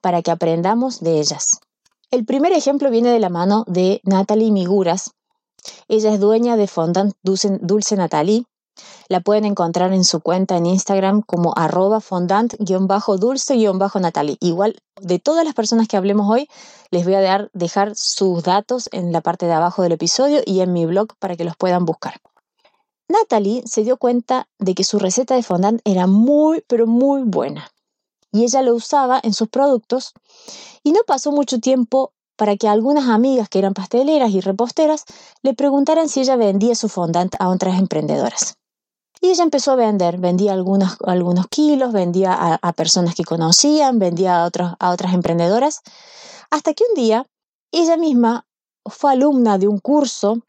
para 0.00 0.22
que 0.22 0.30
aprendamos 0.30 1.00
de 1.00 1.18
ellas. 1.18 1.58
El 2.12 2.24
primer 2.24 2.52
ejemplo 2.52 2.90
viene 2.90 3.10
de 3.10 3.18
la 3.18 3.28
mano 3.28 3.64
de 3.66 4.00
Natalie 4.04 4.52
Miguras. 4.52 5.10
Ella 5.88 6.14
es 6.14 6.20
dueña 6.20 6.56
de 6.56 6.68
Fondant 6.68 7.14
Dulce, 7.24 7.58
Dulce 7.60 7.96
Natalie 7.96 8.44
la 9.08 9.20
pueden 9.20 9.44
encontrar 9.44 9.92
en 9.92 10.04
su 10.04 10.20
cuenta 10.20 10.56
en 10.56 10.66
Instagram 10.66 11.22
como 11.22 11.52
arroba 11.56 12.00
fondant-dulce-natalie. 12.00 14.36
Igual, 14.40 14.76
de 15.00 15.18
todas 15.18 15.44
las 15.44 15.54
personas 15.54 15.88
que 15.88 15.96
hablemos 15.96 16.30
hoy, 16.30 16.48
les 16.90 17.04
voy 17.04 17.14
a 17.14 17.20
dar, 17.20 17.50
dejar 17.52 17.94
sus 17.94 18.42
datos 18.42 18.88
en 18.92 19.12
la 19.12 19.20
parte 19.20 19.46
de 19.46 19.52
abajo 19.52 19.82
del 19.82 19.92
episodio 19.92 20.40
y 20.44 20.60
en 20.60 20.72
mi 20.72 20.86
blog 20.86 21.08
para 21.18 21.36
que 21.36 21.44
los 21.44 21.56
puedan 21.56 21.84
buscar. 21.84 22.14
Natalie 23.08 23.62
se 23.66 23.84
dio 23.84 23.98
cuenta 23.98 24.48
de 24.58 24.74
que 24.74 24.84
su 24.84 24.98
receta 24.98 25.34
de 25.34 25.42
fondant 25.42 25.80
era 25.84 26.06
muy, 26.06 26.64
pero 26.66 26.86
muy 26.86 27.22
buena. 27.22 27.70
Y 28.32 28.44
ella 28.44 28.62
lo 28.62 28.74
usaba 28.74 29.20
en 29.22 29.32
sus 29.32 29.48
productos 29.48 30.12
y 30.82 30.92
no 30.92 31.00
pasó 31.06 31.32
mucho 31.32 31.60
tiempo 31.60 32.12
para 32.36 32.56
que 32.56 32.68
algunas 32.68 33.08
amigas 33.08 33.48
que 33.48 33.58
eran 33.58 33.74
pasteleras 33.74 34.30
y 34.30 34.40
reposteras 34.40 35.04
le 35.42 35.54
preguntaran 35.54 36.08
si 36.08 36.20
ella 36.20 36.36
vendía 36.36 36.74
su 36.74 36.88
fondant 36.88 37.34
a 37.38 37.48
otras 37.48 37.78
emprendedoras. 37.78 38.56
Y 39.26 39.30
ella 39.30 39.42
empezó 39.42 39.72
a 39.72 39.74
vender, 39.74 40.18
vendía 40.18 40.52
algunos, 40.52 40.98
algunos 41.04 41.48
kilos, 41.48 41.92
vendía 41.92 42.32
a, 42.32 42.72
personas 42.74 43.16
que 43.16 43.24
conocían, 43.24 43.98
vendía 43.98 44.44
a, 44.44 44.50
a 44.78 44.90
otras 44.92 45.14
emprendedoras, 45.14 45.82
hasta 46.48 46.74
que 46.74 46.84
un 46.88 46.94
día 46.94 47.26
ella 47.72 47.96
misma 47.96 48.46
fue 48.84 49.10
alumna 49.10 49.58
de 49.58 49.66
un 49.66 49.80
curso 49.80 50.42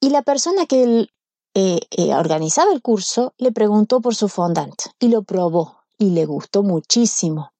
y 0.00 0.10
la 0.10 0.20
persona 0.20 0.66
que 0.66 1.08
eh, 1.54 1.80
eh, 1.90 2.14
organizaba 2.14 2.74
el 2.74 2.82
curso 2.82 3.32
le 3.38 3.52
preguntó 3.52 4.02
por 4.02 4.14
su 4.14 4.28
fondant 4.28 4.78
y 4.98 5.08
lo 5.08 5.22
probó 5.22 5.78
y 5.96 6.10
le 6.10 6.26
gustó 6.26 6.62
muchísimo. 6.62 7.54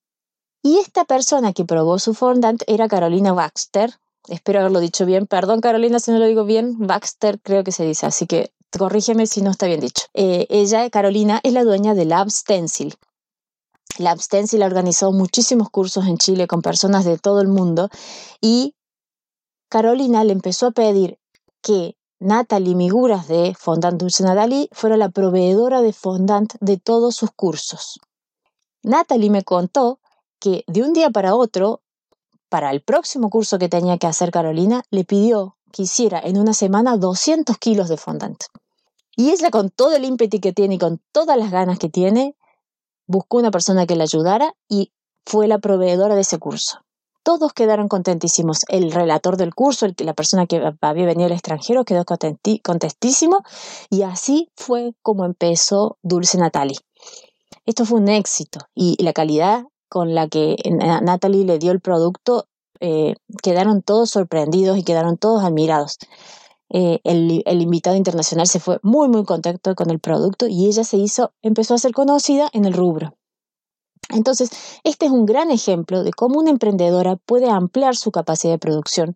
Y 0.63 0.77
esta 0.77 1.07
persona 1.07 1.55
que 1.55 1.65
probó 1.65 1.99
su 1.99 2.13
fondant 2.13 2.65
era 2.67 2.87
Carolina 2.87 3.33
Baxter. 3.33 3.99
Espero 4.29 4.61
haberlo 4.61 4.81
dicho 4.81 5.07
bien. 5.07 5.27
Perdón, 5.27 5.63
Carolina, 5.63 6.01
si 6.01 6.11
no 6.11 6.19
lo 6.19 6.27
digo 6.27 6.45
bien. 6.45 6.87
Baxter 6.87 7.41
creo 7.41 7.65
que 7.65 7.73
se 7.73 7.87
dice, 7.87 8.05
así 8.05 8.27
que 8.27 8.53
corrígeme 8.79 9.27
si 9.27 9.43
no 9.43 9.51
está 9.51 9.67
bien 9.67 9.81
dicho. 9.81 10.07
Eh, 10.15 10.47
ella, 10.51 10.89
Carolina, 10.91 11.41
es 11.43 11.53
la 11.53 11.65
dueña 11.65 11.95
de 11.95 12.05
Lab 12.05 12.31
Stencil. 12.31 12.95
Lab 13.99 14.21
Stencil 14.21 14.63
ha 14.63 14.67
organizado 14.67 15.13
muchísimos 15.13 15.71
cursos 15.71 16.07
en 16.07 16.19
Chile 16.19 16.47
con 16.47 16.63
personas 16.63 17.05
de 17.05 17.19
todo 17.19 17.41
el 17.41 17.49
mundo 17.49 17.91
y 18.41 18.75
Carolina 19.69 20.25
le 20.25 20.33
empezó 20.33 20.69
a 20.69 20.71
pedir 20.71 21.19
que 21.63 21.97
Natalie 22.19 22.75
Miguras 22.75 23.29
de 23.29 23.55
Fondant 23.59 23.99
Dulce 24.01 24.25
fuera 24.73 24.97
la 24.97 25.09
proveedora 25.09 25.81
de 25.81 25.93
fondant 25.93 26.53
de 26.61 26.77
todos 26.77 27.17
sus 27.17 27.31
cursos. 27.31 28.01
Natalie 28.83 29.31
me 29.31 29.43
contó 29.43 30.01
que 30.39 30.65
de 30.67 30.83
un 30.83 30.93
día 30.93 31.11
para 31.11 31.35
otro, 31.35 31.83
para 32.49 32.71
el 32.73 32.83
próximo 32.83 33.31
curso 33.31 33.59
que 33.59 33.69
tenía 33.69 33.99
que 33.99 34.07
hacer 34.07 34.31
Carolina, 34.31 34.83
le 34.91 35.05
pidió 35.05 35.57
que 35.73 35.83
hiciera 35.83 36.21
en 36.21 36.39
una 36.39 36.53
semana 36.53 36.97
200 36.97 37.57
kilos 37.59 37.89
de 37.89 37.97
fondant. 37.97 38.43
Y 39.21 39.33
ella 39.33 39.51
con 39.51 39.69
todo 39.69 39.95
el 39.95 40.07
ímpetu 40.07 40.41
que 40.41 40.55
tiene 40.55 40.77
y 40.77 40.79
con 40.79 40.99
todas 41.13 41.37
las 41.37 41.51
ganas 41.51 41.79
que 41.79 41.91
tiene, 41.91 42.37
buscó 43.07 43.37
una 43.37 43.51
persona 43.51 43.87
que 43.87 43.95
le 43.95 44.05
ayudara 44.05 44.55
y 44.67 44.93
fue 45.27 45.47
la 45.47 45.59
proveedora 45.59 46.15
de 46.15 46.23
ese 46.23 46.39
curso. 46.39 46.79
Todos 47.23 47.53
quedaron 47.53 47.89
contentísimos. 47.89 48.61
El 48.69 48.91
relator 48.91 49.37
del 49.37 49.55
curso, 49.55 49.85
el, 49.85 49.95
la 49.99 50.15
persona 50.15 50.47
que 50.47 50.63
había 50.81 51.05
venido 51.05 51.27
al 51.27 51.33
extranjero, 51.33 51.85
quedó 51.85 52.07
contentísimo. 52.07 53.43
Y 53.91 54.05
así 54.05 54.49
fue 54.57 54.95
como 55.03 55.27
empezó 55.27 55.99
Dulce 56.03 56.39
Natalie. 56.39 56.79
Esto 57.67 57.85
fue 57.85 58.01
un 58.01 58.09
éxito 58.09 58.61
y 58.75 58.97
la 59.05 59.13
calidad 59.13 59.65
con 59.91 60.15
la 60.15 60.29
que 60.29 60.57
Natalie 61.03 61.45
le 61.45 61.59
dio 61.59 61.73
el 61.73 61.81
producto, 61.81 62.47
eh, 62.81 63.17
quedaron 63.43 63.83
todos 63.83 64.09
sorprendidos 64.09 64.79
y 64.79 64.83
quedaron 64.83 65.19
todos 65.19 65.45
admirados. 65.45 65.99
Eh, 66.73 67.01
el, 67.05 67.43
el, 67.47 67.63
invitado 67.63 67.97
internacional 67.97 68.47
se 68.47 68.61
fue 68.61 68.79
muy, 68.83 69.09
muy 69.09 69.25
contento 69.25 69.75
con 69.75 69.91
el 69.91 69.99
producto 69.99 70.47
y 70.47 70.67
ella 70.67 70.85
se 70.85 70.97
hizo, 70.97 71.33
empezó 71.43 71.75
a 71.75 71.79
ser 71.79 71.93
conocida 71.93 72.49
en 72.53 72.65
el 72.65 72.75
rubro. 72.75 73.15
Entonces, 74.09 74.51
este 74.83 75.07
es 75.07 75.13
un 75.13 75.27
gran 75.27 75.51
ejemplo 75.51 76.03
de 76.03 76.13
cómo 76.13 76.41
una 76.41 76.51
emprendedora 76.51 77.17
puede 77.17 77.49
ampliar 77.49 77.97
su 77.97 78.11
capacidad 78.11 78.53
de 78.53 78.59
producción 78.59 79.15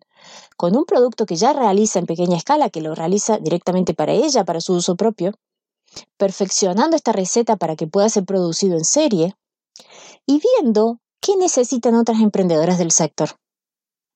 con 0.57 0.75
un 0.75 0.85
producto 0.85 1.25
que 1.25 1.35
ya 1.35 1.53
realiza 1.53 1.99
en 1.99 2.05
pequeña 2.05 2.37
escala, 2.37 2.69
que 2.69 2.81
lo 2.81 2.95
realiza 2.95 3.37
directamente 3.37 3.93
para 3.93 4.13
ella, 4.13 4.45
para 4.45 4.61
su 4.61 4.73
uso 4.73 4.95
propio, 4.95 5.33
perfeccionando 6.17 6.95
esta 6.95 7.11
receta 7.11 7.57
para 7.57 7.75
que 7.75 7.87
pueda 7.87 8.09
ser 8.09 8.25
producido 8.25 8.77
en 8.77 8.85
serie 8.85 9.35
y 10.25 10.39
viendo 10.39 10.99
qué 11.21 11.35
necesitan 11.35 11.95
otras 11.95 12.21
emprendedoras 12.21 12.77
del 12.77 12.91
sector. 12.91 13.31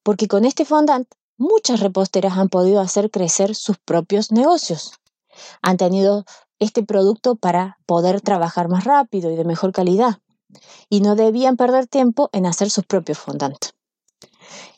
Porque 0.04 0.28
con 0.28 0.46
este 0.46 0.64
fondant, 0.64 1.08
muchas 1.40 1.80
reposteras 1.80 2.38
han 2.38 2.50
podido 2.50 2.82
hacer 2.82 3.10
crecer 3.10 3.56
sus 3.56 3.78
propios 3.80 4.32
negocios. 4.32 4.94
Han 5.64 5.78
tenido 5.78 6.26
este 6.60 6.84
producto 6.84 7.36
para 7.36 7.80
poder 7.88 8.22
trabajar 8.22 8.68
más 8.68 8.84
rápido 8.84 9.32
y 9.32 9.36
de 9.36 9.46
mejor 9.46 9.72
calidad. 9.72 10.20
Y 10.90 11.02
no 11.02 11.16
debían 11.16 11.58
perder 11.58 11.88
tiempo 11.88 12.30
en 12.34 12.46
hacer 12.46 12.70
sus 12.70 12.86
propios 12.86 13.18
fondant. 13.18 13.58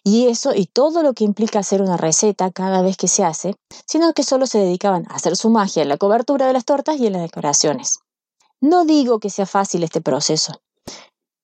Y 0.04 0.28
eso 0.28 0.54
y 0.54 0.66
todo 0.66 1.04
lo 1.04 1.14
que 1.14 1.24
implica 1.24 1.60
hacer 1.60 1.82
una 1.82 1.98
receta 1.98 2.52
cada 2.52 2.82
vez 2.82 2.98
que 2.98 3.08
se 3.08 3.24
hace, 3.24 3.56
sino 3.86 4.14
que 4.14 4.24
solo 4.24 4.46
se 4.46 4.60
dedicaban 4.60 5.06
a 5.10 5.16
hacer 5.16 5.36
su 5.36 5.50
magia 5.50 5.84
en 5.84 5.90
la 5.90 5.98
cobertura 5.98 6.48
de 6.48 6.54
las 6.54 6.66
tortas 6.66 6.98
y 7.00 7.08
en 7.08 7.14
las 7.14 7.22
decoraciones. 7.22 8.00
No 8.60 8.86
digo 8.86 9.20
que 9.20 9.30
sea 9.30 9.46
fácil 9.46 9.84
este 9.84 10.02
proceso, 10.02 10.62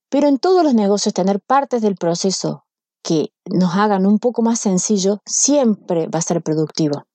pero 0.09 0.27
en 0.27 0.37
todos 0.37 0.63
los 0.63 0.73
negocios 0.73 1.13
tener 1.13 1.39
partes 1.39 1.81
del 1.81 1.95
proceso 1.95 2.66
que 3.07 3.31
nos 3.45 3.73
hagan 3.75 4.05
un 4.05 4.19
poco 4.19 4.41
más 4.41 4.59
sencillo 4.59 5.21
siempre 5.25 6.09
va 6.09 6.19
a 6.19 6.21
ser 6.21 6.41
productivo. 6.41 7.05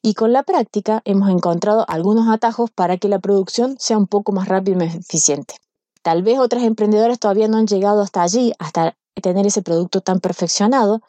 Y 0.00 0.14
con 0.14 0.32
la 0.32 0.44
práctica 0.44 1.02
hemos 1.04 1.28
encontrado 1.28 1.84
algunos 1.88 2.32
atajos 2.32 2.70
para 2.70 2.98
que 2.98 3.08
la 3.08 3.18
producción 3.18 3.74
sea 3.80 3.98
un 3.98 4.06
poco 4.06 4.30
más 4.30 4.46
rápida 4.46 4.76
y 4.76 4.86
más 4.86 4.94
eficiente. 4.94 5.56
Tal 6.02 6.22
vez 6.22 6.38
otras 6.38 6.62
emprendedoras 6.62 7.18
todavía 7.18 7.48
no 7.48 7.56
han 7.56 7.66
llegado 7.66 8.00
hasta 8.00 8.22
allí, 8.22 8.52
hasta 8.60 8.96
tener 9.20 9.44
ese 9.44 9.60
producto 9.60 10.02
tan 10.02 10.20
perfeccionado, 10.20 11.00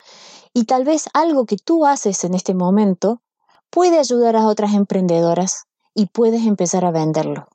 y 0.53 0.63
tal 0.63 0.85
vez 0.85 1.05
algo 1.13 1.45
que 1.45 1.57
tú 1.57 1.85
haces 1.85 2.23
en 2.23 2.33
este 2.33 2.55
momento 2.55 3.21
puede 3.69 3.99
ayudar 3.99 4.35
a 4.37 4.47
otras 4.47 4.73
emprendedoras 4.73 5.65
y 5.93 6.07
puedes 6.07 6.47
empezar 6.47 6.83
a 6.83 6.89
venderlo. 6.89 7.47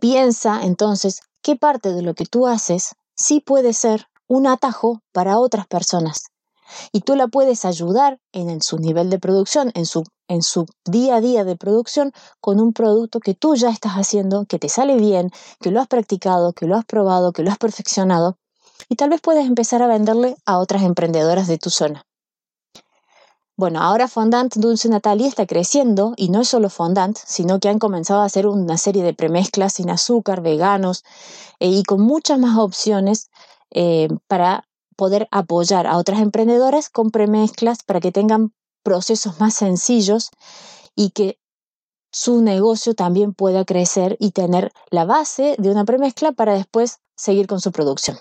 Piensa 0.00 0.64
entonces 0.64 1.20
qué 1.42 1.54
parte 1.54 1.92
de 1.92 2.02
lo 2.02 2.14
que 2.14 2.26
tú 2.26 2.48
haces 2.48 2.96
sí 3.14 3.38
puede 3.38 3.72
ser 3.72 4.08
un 4.28 4.46
atajo 4.46 5.00
para 5.12 5.38
otras 5.38 5.66
personas. 5.66 6.24
Y 6.92 7.00
tú 7.00 7.14
la 7.14 7.28
puedes 7.28 7.64
ayudar 7.64 8.18
en, 8.32 8.62
su 8.62 8.78
nivel 8.78 9.10
de 9.10 9.18
producción, 9.18 9.70
en 9.74 9.86
su, 9.86 10.04
en 10.28 10.42
su 10.42 10.66
día 10.84 11.16
a 11.16 11.20
día 11.20 11.44
de 11.44 11.56
producción, 11.56 12.12
con 12.40 12.60
un 12.60 12.72
producto 12.72 13.20
que 13.20 13.34
tú 13.34 13.54
ya 13.54 13.70
estás 13.70 13.92
haciendo, 13.92 14.46
que 14.46 14.58
te 14.58 14.68
sale 14.68 14.96
bien, 14.96 15.30
que 15.60 15.70
lo 15.70 15.80
has 15.80 15.88
practicado, 15.88 16.52
que 16.52 16.66
lo 16.66 16.76
has 16.76 16.84
probado, 16.84 17.32
que 17.32 17.42
lo 17.42 17.50
has 17.50 17.58
perfeccionado. 17.58 18.36
Y 18.88 18.96
tal 18.96 19.10
vez 19.10 19.20
puedes 19.20 19.46
empezar 19.46 19.82
a 19.82 19.86
venderle 19.86 20.36
a 20.46 20.58
otras 20.58 20.82
emprendedoras 20.82 21.46
de 21.46 21.58
tu 21.58 21.70
zona. 21.70 22.04
Bueno, 23.56 23.80
ahora 23.80 24.08
Fondant 24.08 24.52
Dulce 24.56 24.88
Natalie 24.88 25.28
está 25.28 25.46
creciendo 25.46 26.14
y 26.16 26.28
no 26.28 26.40
es 26.40 26.48
solo 26.48 26.68
Fondant, 26.68 27.16
sino 27.24 27.60
que 27.60 27.68
han 27.68 27.78
comenzado 27.78 28.22
a 28.22 28.24
hacer 28.24 28.48
una 28.48 28.76
serie 28.78 29.04
de 29.04 29.14
premezclas 29.14 29.74
sin 29.74 29.90
azúcar, 29.90 30.40
veganos 30.40 31.04
eh, 31.60 31.68
y 31.68 31.84
con 31.84 32.00
muchas 32.00 32.40
más 32.40 32.58
opciones 32.58 33.30
eh, 33.74 34.08
para 34.28 34.66
poder 34.96 35.28
apoyar 35.30 35.86
a 35.86 35.98
otras 35.98 36.20
emprendedoras 36.20 36.88
con 36.88 37.10
premezclas 37.10 37.82
para 37.82 38.00
que 38.00 38.12
tengan 38.12 38.52
procesos 38.82 39.40
más 39.40 39.54
sencillos 39.54 40.30
y 40.94 41.10
que 41.10 41.38
su 42.12 42.40
negocio 42.42 42.94
también 42.94 43.34
pueda 43.34 43.64
crecer 43.64 44.16
y 44.20 44.30
tener 44.30 44.72
la 44.90 45.04
base 45.04 45.56
de 45.58 45.70
una 45.70 45.84
premezcla 45.84 46.30
para 46.30 46.54
después 46.54 47.00
seguir 47.16 47.48
con 47.48 47.60
su 47.60 47.72
producción. 47.72 48.18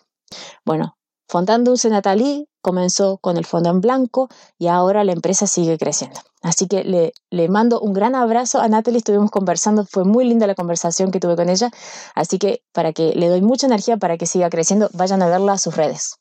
Bueno, 0.66 0.98
Fondant 1.30 1.66
Dulce 1.66 1.90
Natalie 1.90 2.48
comenzó 2.62 3.18
con 3.18 3.38
el 3.38 3.46
fondo 3.46 3.70
en 3.70 3.82
blanco 3.82 4.30
y 4.58 4.68
ahora 4.68 5.04
la 5.04 5.12
empresa 5.12 5.46
sigue 5.46 5.78
creciendo. 5.78 6.20
Así 6.44 6.68
que 6.68 6.84
le, 6.84 7.48
mando 7.48 7.80
un 7.80 7.94
gran 7.94 8.16
abrazo 8.16 8.60
a 8.60 8.68
Natalie, 8.68 8.98
estuvimos 8.98 9.32
conversando, 9.32 9.86
fue 9.86 10.04
muy 10.04 10.26
linda 10.26 10.46
la 10.46 10.56
conversación 10.56 11.10
que 11.10 11.22
tuve 11.22 11.38
con 11.38 11.50
ella, 11.50 11.72
así 12.16 12.38
que 12.38 12.62
para 12.74 12.92
que 12.92 13.14
le 13.16 13.30
doy 13.30 13.42
mucha 13.42 13.66
energía 13.66 13.96
para 13.96 14.18
que 14.18 14.26
siga 14.26 14.50
creciendo, 14.50 14.90
vayan 14.94 15.22
a 15.22 15.28
verla 15.28 15.54
a 15.54 15.58
sus 15.58 15.76
redes. 15.78 16.18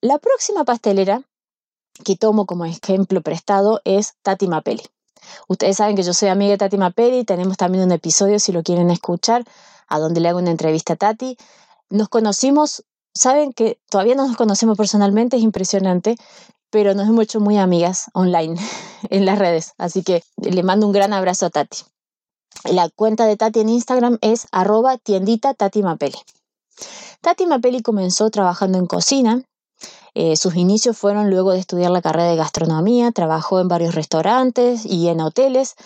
La 0.00 0.18
próxima 0.18 0.64
pastelera 0.64 1.22
que 2.02 2.16
tomo 2.16 2.46
como 2.46 2.64
ejemplo 2.64 3.20
prestado 3.20 3.82
es 3.84 4.14
Tati 4.22 4.48
Mapelli. 4.48 4.84
Ustedes 5.48 5.76
saben 5.76 5.96
que 5.96 6.02
yo 6.02 6.14
soy 6.14 6.30
amiga 6.30 6.52
de 6.52 6.58
Tati 6.58 6.78
Mapelli, 6.78 7.24
tenemos 7.24 7.58
también 7.58 7.84
un 7.84 7.92
episodio 7.92 8.38
si 8.38 8.52
lo 8.52 8.62
quieren 8.62 8.90
escuchar, 8.90 9.44
a 9.86 9.98
donde 9.98 10.20
le 10.20 10.30
hago 10.30 10.38
una 10.38 10.50
entrevista 10.50 10.94
a 10.94 10.96
Tati. 10.96 11.36
Nos 11.90 12.08
conocimos 12.08 12.84
saben 13.18 13.52
que 13.52 13.80
todavía 13.90 14.14
no 14.14 14.26
nos 14.26 14.36
conocemos 14.36 14.76
personalmente, 14.76 15.36
es 15.36 15.42
impresionante. 15.42 16.16
Pero 16.70 16.94
nos 16.94 17.08
hemos 17.08 17.24
hecho 17.24 17.40
muy 17.40 17.58
amigas 17.58 18.10
online 18.14 18.56
en 19.10 19.24
las 19.24 19.38
redes. 19.38 19.74
Así 19.78 20.02
que 20.02 20.22
le 20.36 20.62
mando 20.62 20.86
un 20.86 20.92
gran 20.92 21.12
abrazo 21.12 21.46
a 21.46 21.50
Tati. 21.50 21.78
La 22.64 22.88
cuenta 22.88 23.26
de 23.26 23.36
Tati 23.36 23.60
en 23.60 23.68
Instagram 23.68 24.18
es 24.20 24.46
arroba 24.52 24.98
tiendita 24.98 25.54
Tati 25.54 25.82
Mapeli. 25.82 26.18
Tati 27.20 27.46
Mapeli 27.46 27.82
comenzó 27.82 28.30
trabajando 28.30 28.78
en 28.78 28.86
cocina. 28.86 29.42
Eh, 30.14 30.36
sus 30.36 30.56
inicios 30.56 30.96
fueron 30.96 31.30
luego 31.30 31.52
de 31.52 31.60
estudiar 31.60 31.90
la 31.90 32.02
carrera 32.02 32.28
de 32.28 32.36
gastronomía, 32.36 33.12
trabajó 33.12 33.60
en 33.60 33.68
varios 33.68 33.94
restaurantes 33.94 34.84
y 34.84 35.08
en 35.08 35.20
hoteles, 35.20 35.76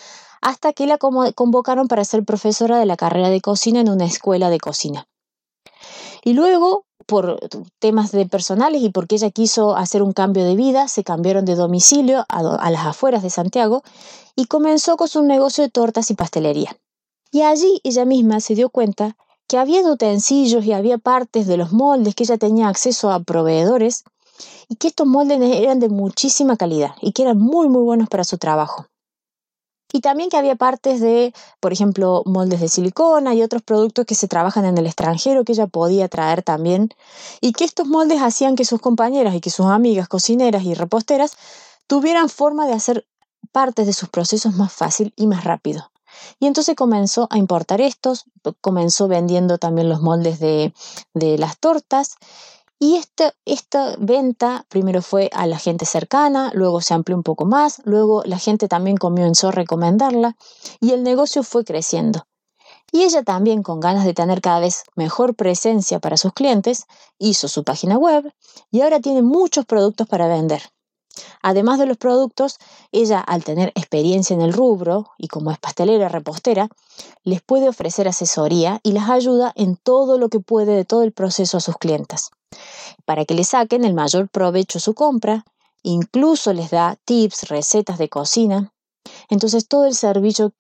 hasta 0.41 0.73
que 0.73 0.87
la 0.87 0.99
convocaron 0.99 1.89
para 1.89 2.05
ser 2.05 2.25
profesora 2.25 2.79
de 2.79 2.87
la 2.87 2.97
carrera 2.97 3.29
de 3.29 3.41
cocina 3.41 3.81
en 3.81 3.89
una 3.89 4.07
escuela 4.07 4.51
de 4.51 4.59
cocina. 4.59 5.07
Y 6.25 6.35
luego, 6.35 6.85
por 7.07 7.39
temas 7.79 8.13
de 8.13 8.27
personales 8.27 8.83
y 8.83 8.91
porque 8.91 9.17
ella 9.17 9.31
quiso 9.31 9.77
hacer 9.77 10.03
un 10.03 10.13
cambio 10.13 10.45
de 10.45 10.57
vida, 10.57 10.89
se 10.89 11.05
cambiaron 11.05 11.45
de 11.45 11.55
domicilio 11.55 12.25
a, 12.29 12.39
a 12.39 12.71
las 12.71 12.87
afueras 12.87 13.23
de 13.23 13.31
Santiago 13.31 13.83
y 14.37 14.47
comenzó 14.47 14.97
con 14.97 15.09
su 15.09 15.23
negocio 15.23 15.65
de 15.65 15.71
tortas 15.71 16.11
y 16.11 16.15
pastelería. 16.15 16.77
Y 17.31 17.43
allí 17.43 17.81
ella 17.85 18.05
misma 18.05 18.41
se 18.41 18.55
dio 18.55 18.71
cuenta 18.71 19.17
que 19.49 19.59
había 19.59 19.83
utensilios 19.83 20.65
y 20.65 20.73
había 20.73 20.99
partes 20.99 21.47
de 21.47 21.57
los 21.57 21.73
moldes 21.73 22.15
que 22.15 22.25
ella 22.25 22.39
tenía 22.39 22.69
acceso 22.69 23.11
a 23.11 23.21
proveedores 23.21 24.05
y 24.69 24.77
que 24.77 24.89
estos 24.89 25.07
moldes 25.07 25.41
eran 25.41 25.81
de 25.81 25.89
muchísima 25.89 26.57
calidad 26.57 26.93
y 27.01 27.13
que 27.13 27.23
eran 27.23 27.39
muy 27.39 27.69
muy 27.69 27.83
buenos 27.83 28.09
para 28.09 28.25
su 28.25 28.39
trabajo. 28.39 28.87
Y 29.93 30.01
también 30.01 30.31
que 30.31 30.37
había 30.37 30.57
partes 30.57 31.01
de, 31.01 31.35
por 31.61 31.73
ejemplo, 31.73 32.23
moldes 32.25 32.61
de 32.61 32.69
silicona 32.69 33.35
y 33.35 33.43
otros 33.43 33.63
productos 33.63 34.07
que 34.07 34.15
se 34.15 34.29
trabajan 34.29 34.65
en 34.65 34.79
el 34.79 34.87
extranjero 34.87 35.45
que 35.45 35.53
ella 35.53 35.67
podía 35.67 36.09
traer 36.09 36.43
también. 36.43 36.89
Y 37.41 37.53
que 37.53 37.65
estos 37.65 37.87
moldes 37.87 38.23
hacían 38.23 38.57
que 38.57 38.65
sus 38.65 38.81
compañeras 38.81 39.35
y 39.35 39.41
que 39.41 39.51
sus 39.51 39.67
amigas 39.67 40.09
cocineras 40.09 40.65
y 40.65 40.75
reposteras 40.75 41.37
tuvieran 41.87 42.29
forma 42.29 42.67
de 42.67 42.73
hacer 42.73 43.07
partes 43.53 43.87
de 43.87 43.93
sus 43.93 44.09
procesos 44.09 44.55
más 44.55 44.73
fácil 44.73 45.13
y 45.17 45.27
más 45.27 45.45
rápido. 45.45 45.91
Y 46.39 46.47
entonces 46.47 46.77
comenzó 46.77 47.27
a 47.31 47.39
importar 47.39 47.81
estos, 47.81 48.25
comenzó 48.61 49.09
vendiendo 49.09 49.59
también 49.59 49.89
los 49.89 50.01
moldes 50.01 50.41
de, 50.41 50.73
de 51.15 51.39
las 51.39 51.59
tortas 51.59 52.17
y 52.83 52.97
esta, 52.97 53.33
esta 53.45 53.95
venta 54.01 54.67
primero 54.69 55.03
fue 55.03 55.31
a 55.35 55.47
la 55.47 55.57
gente 55.57 55.87
cercana, 55.87 56.51
luego 56.53 56.81
se 56.81 56.95
amplió 56.95 57.17
un 57.17 57.23
poco 57.23 57.45
más, 57.45 57.81
luego 57.85 58.25
la 58.25 58.41
gente 58.41 58.67
también 58.67 58.97
comenzó 58.97 59.51
a 59.51 59.53
recomendarla 59.53 60.37
y 60.81 60.91
el 60.91 61.05
negocio 61.05 61.45
fue 61.45 61.65
creciendo. 61.65 62.27
Y 62.91 63.05
ella 63.05 63.23
también, 63.23 63.63
con 63.63 63.79
ganas 63.79 64.05
de 64.05 64.15
tener 64.15 64.41
cada 64.41 64.59
vez 64.59 64.83
mejor 64.97 65.37
presencia 65.37 66.01
para 66.01 66.17
sus 66.17 66.33
clientes, 66.33 66.87
hizo 67.21 67.47
su 67.47 67.63
página 67.63 67.99
web 67.99 68.35
y 68.73 68.81
ahora 68.81 68.99
tiene 68.99 69.23
muchos 69.23 69.65
productos 69.65 70.09
para 70.09 70.27
vender. 70.27 70.72
Además 71.43 71.79
de 71.79 71.87
los 71.87 71.97
productos, 71.97 72.59
ella, 72.91 73.21
al 73.21 73.45
tener 73.45 73.73
experiencia 73.75 74.35
en 74.35 74.41
el 74.41 74.53
rubro 74.53 75.11
y 75.19 75.29
como 75.29 75.51
es 75.51 75.59
pastelera, 75.59 76.09
repostera, 76.09 76.69
les 77.25 77.43
puede 77.43 77.69
ofrecer 77.69 78.09
asesoría 78.09 78.81
y 78.83 78.93
las 78.93 79.11
ayuda 79.11 79.53
en 79.57 79.77
todo 79.77 80.19
lo 80.19 80.29
que 80.29 80.41
puede 80.41 80.75
de 80.75 80.85
todo 80.85 81.03
el 81.03 81.13
proceso 81.13 81.57
a 81.57 81.61
sus 81.61 81.77
clientes 81.77 82.31
para 83.05 83.25
que 83.25 83.35
le 83.35 83.45
saquen 83.45 83.85
el 83.85 83.95
mayor 83.95 84.29
provecho 84.29 84.79
a 84.79 84.81
su 84.81 84.95
compra, 84.95 85.45
incluso 85.83 86.53
les 86.53 86.71
da 86.71 86.97
tips, 87.05 87.49
recetas 87.49 87.99
de 87.99 88.09
cocina. 88.09 88.73
Entonces 89.29 89.67
todo 89.67 89.87
el 89.87 89.95
servicio 89.95 90.53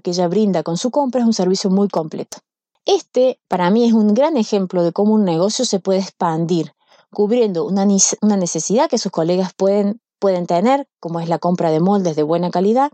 que 0.00 0.10
ella 0.10 0.28
brinda 0.28 0.62
con 0.62 0.76
su 0.76 0.90
compra 0.90 1.20
es 1.20 1.26
un 1.26 1.32
servicio 1.32 1.70
muy 1.70 1.88
completo. 1.88 2.38
Este 2.84 3.38
para 3.48 3.70
mí 3.70 3.84
es 3.86 3.92
un 3.92 4.12
gran 4.14 4.36
ejemplo 4.36 4.82
de 4.82 4.92
cómo 4.92 5.14
un 5.14 5.24
negocio 5.24 5.64
se 5.64 5.80
puede 5.80 6.00
expandir, 6.00 6.74
cubriendo 7.12 7.64
una, 7.64 7.86
una 8.20 8.36
necesidad 8.36 8.88
que 8.88 8.98
sus 8.98 9.12
colegas 9.12 9.52
pueden, 9.54 10.00
pueden 10.18 10.46
tener, 10.46 10.86
como 11.00 11.20
es 11.20 11.28
la 11.28 11.38
compra 11.38 11.70
de 11.70 11.80
moldes 11.80 12.16
de 12.16 12.22
buena 12.22 12.50
calidad, 12.50 12.90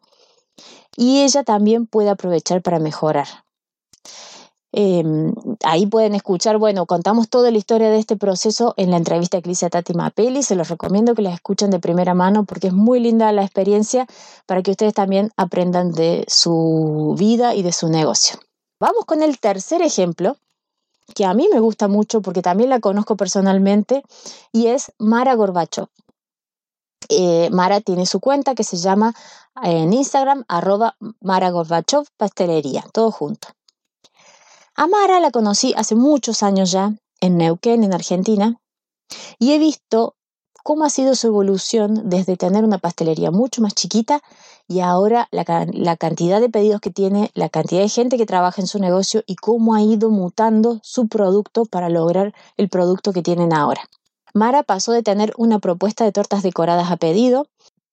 y 0.97 1.23
ella 1.23 1.45
también 1.45 1.87
puede 1.87 2.11
aprovechar 2.11 2.63
para 2.63 2.79
mejorar. 2.79 3.29
Em, 4.73 5.33
ahí 5.65 5.87
pueden 5.87 6.15
escuchar, 6.15 6.59
bueno, 6.59 6.85
contamos 6.85 7.31
toda 7.31 7.51
la 7.51 7.57
historia 7.57 7.89
de 7.89 7.99
este 7.99 8.17
proceso 8.17 8.75
en 8.77 8.91
la 8.91 8.99
entrevista 8.99 9.41
que 9.41 9.51
hice 9.51 9.65
a 9.65 9.71
Tati 9.71 9.95
Mapeli, 9.95 10.43
se 10.43 10.57
los 10.57 10.69
recomiendo 10.69 11.15
que 11.15 11.23
la 11.23 11.33
escuchen 11.33 11.71
de 11.71 11.81
primera 11.81 12.13
mano 12.13 12.45
porque 12.45 12.67
es 12.67 12.75
muy 12.75 13.01
linda 13.01 13.33
la 13.33 13.43
experiencia 13.45 14.07
para 14.45 14.63
que 14.63 14.73
ustedes 14.73 14.93
también 14.93 15.31
aprendan 15.37 15.93
de 15.93 16.25
su 16.29 17.15
vida 17.19 17.55
y 17.55 17.63
de 17.63 17.73
su 17.73 17.89
negocio. 17.89 18.39
Vamos 18.79 19.07
con 19.07 19.23
el 19.23 19.41
tercer 19.41 19.81
ejemplo, 19.81 20.37
que 21.15 21.25
a 21.25 21.35
mí 21.35 21.49
me 21.53 21.61
gusta 21.61 21.89
mucho 21.89 22.21
porque 22.23 22.43
también 22.43 22.71
la 22.71 22.81
conozco 22.81 23.17
personalmente, 23.17 24.03
y 24.53 24.67
es 24.67 24.93
Mara 24.99 25.35
Gorbachov. 25.35 25.89
Eh, 27.09 27.49
Mara 27.51 27.81
tiene 27.81 28.07
su 28.07 28.21
cuenta 28.21 28.55
que 28.55 28.65
se 28.65 28.77
llama 28.77 29.15
en 29.63 29.93
Instagram 29.93 30.45
arroba 30.49 30.97
Mara 31.21 31.51
Gorbachov 31.51 32.07
Pastelería, 32.17 32.85
todo 32.93 33.11
junto. 33.11 33.49
Amara 34.75 35.19
la 35.19 35.33
conocí 35.33 35.75
hace 35.77 35.97
muchos 35.97 36.45
años 36.45 36.71
ya, 36.71 36.95
en 37.21 37.37
Neuquén, 37.37 37.83
en 37.83 37.95
Argentina, 37.95 38.61
y 39.39 39.53
he 39.53 39.59
visto 39.59 40.15
cómo 40.69 40.85
ha 40.85 40.91
sido 40.91 41.15
su 41.15 41.29
evolución 41.29 42.11
desde 42.11 42.37
tener 42.37 42.63
una 42.63 42.77
pastelería 42.77 43.31
mucho 43.31 43.63
más 43.63 43.73
chiquita 43.73 44.21
y 44.69 44.81
ahora 44.81 45.27
la, 45.31 45.97
cantidad 45.97 46.43
de 46.43 46.51
pedidos 46.51 46.83
que 46.83 46.91
tiene, 46.91 47.31
la 47.33 47.49
cantidad 47.49 47.81
de 47.81 47.89
gente 47.89 48.19
que 48.19 48.27
trabaja 48.27 48.61
en 48.61 48.67
su 48.67 48.79
negocio 48.79 49.23
y 49.27 49.37
cómo 49.37 49.75
ha 49.75 49.81
ido 49.81 50.11
mutando 50.11 50.79
su 50.83 51.09
producto 51.09 51.65
para 51.65 51.89
lograr 51.89 52.35
el 52.59 52.69
producto 52.69 53.15
que 53.15 53.23
tienen 53.23 53.55
ahora. 53.55 53.81
Mara 54.35 54.63
pasó 54.63 54.93
de 54.93 55.03
tener 55.03 55.33
una 55.39 55.59
propuesta 55.59 56.05
de 56.05 56.13
tortas 56.13 56.43
decoradas 56.43 56.91
a 56.91 56.99
pedido, 56.99 57.47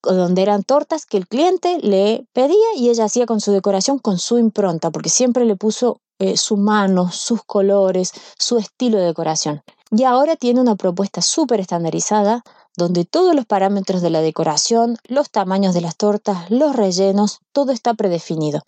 donde 0.03 0.41
eran 0.41 0.63
tortas 0.63 1.05
que 1.05 1.15
el 1.15 1.29
cliente 1.29 1.77
le 1.79 2.27
pedía 2.33 2.67
y 2.75 2.89
ella 2.89 3.05
hacía 3.05 3.25
con 3.25 3.39
su 3.39 3.53
decoración, 3.53 3.99
con 3.99 4.17
su 4.17 4.37
impronta, 4.37 4.91
porque 4.91 5.07
siempre 5.07 5.45
le 5.45 5.55
puso 5.55 6.01
eh, 6.19 6.35
su 6.35 6.57
mano, 6.57 7.09
sus 7.09 7.41
colores, 7.45 8.11
su 8.37 8.57
estilo 8.57 8.97
de 8.97 9.05
decoración. 9.05 9.61
Y 9.91 10.03
ahora 10.03 10.35
tiene 10.35 10.59
una 10.59 10.75
propuesta 10.75 11.21
súper 11.21 11.61
estandarizada 11.61 12.43
donde 12.77 13.05
todos 13.05 13.35
los 13.35 13.45
parámetros 13.45 14.01
de 14.01 14.09
la 14.09 14.21
decoración, 14.21 14.97
los 15.07 15.29
tamaños 15.29 15.73
de 15.73 15.81
las 15.81 15.95
tortas, 15.95 16.49
los 16.49 16.75
rellenos, 16.75 17.39
todo 17.51 17.71
está 17.71 17.93
predefinido. 17.93 18.61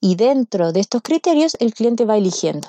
Y 0.00 0.16
dentro 0.16 0.72
de 0.72 0.80
estos 0.80 1.02
criterios 1.02 1.56
el 1.60 1.74
cliente 1.74 2.04
va 2.04 2.16
eligiendo. 2.16 2.68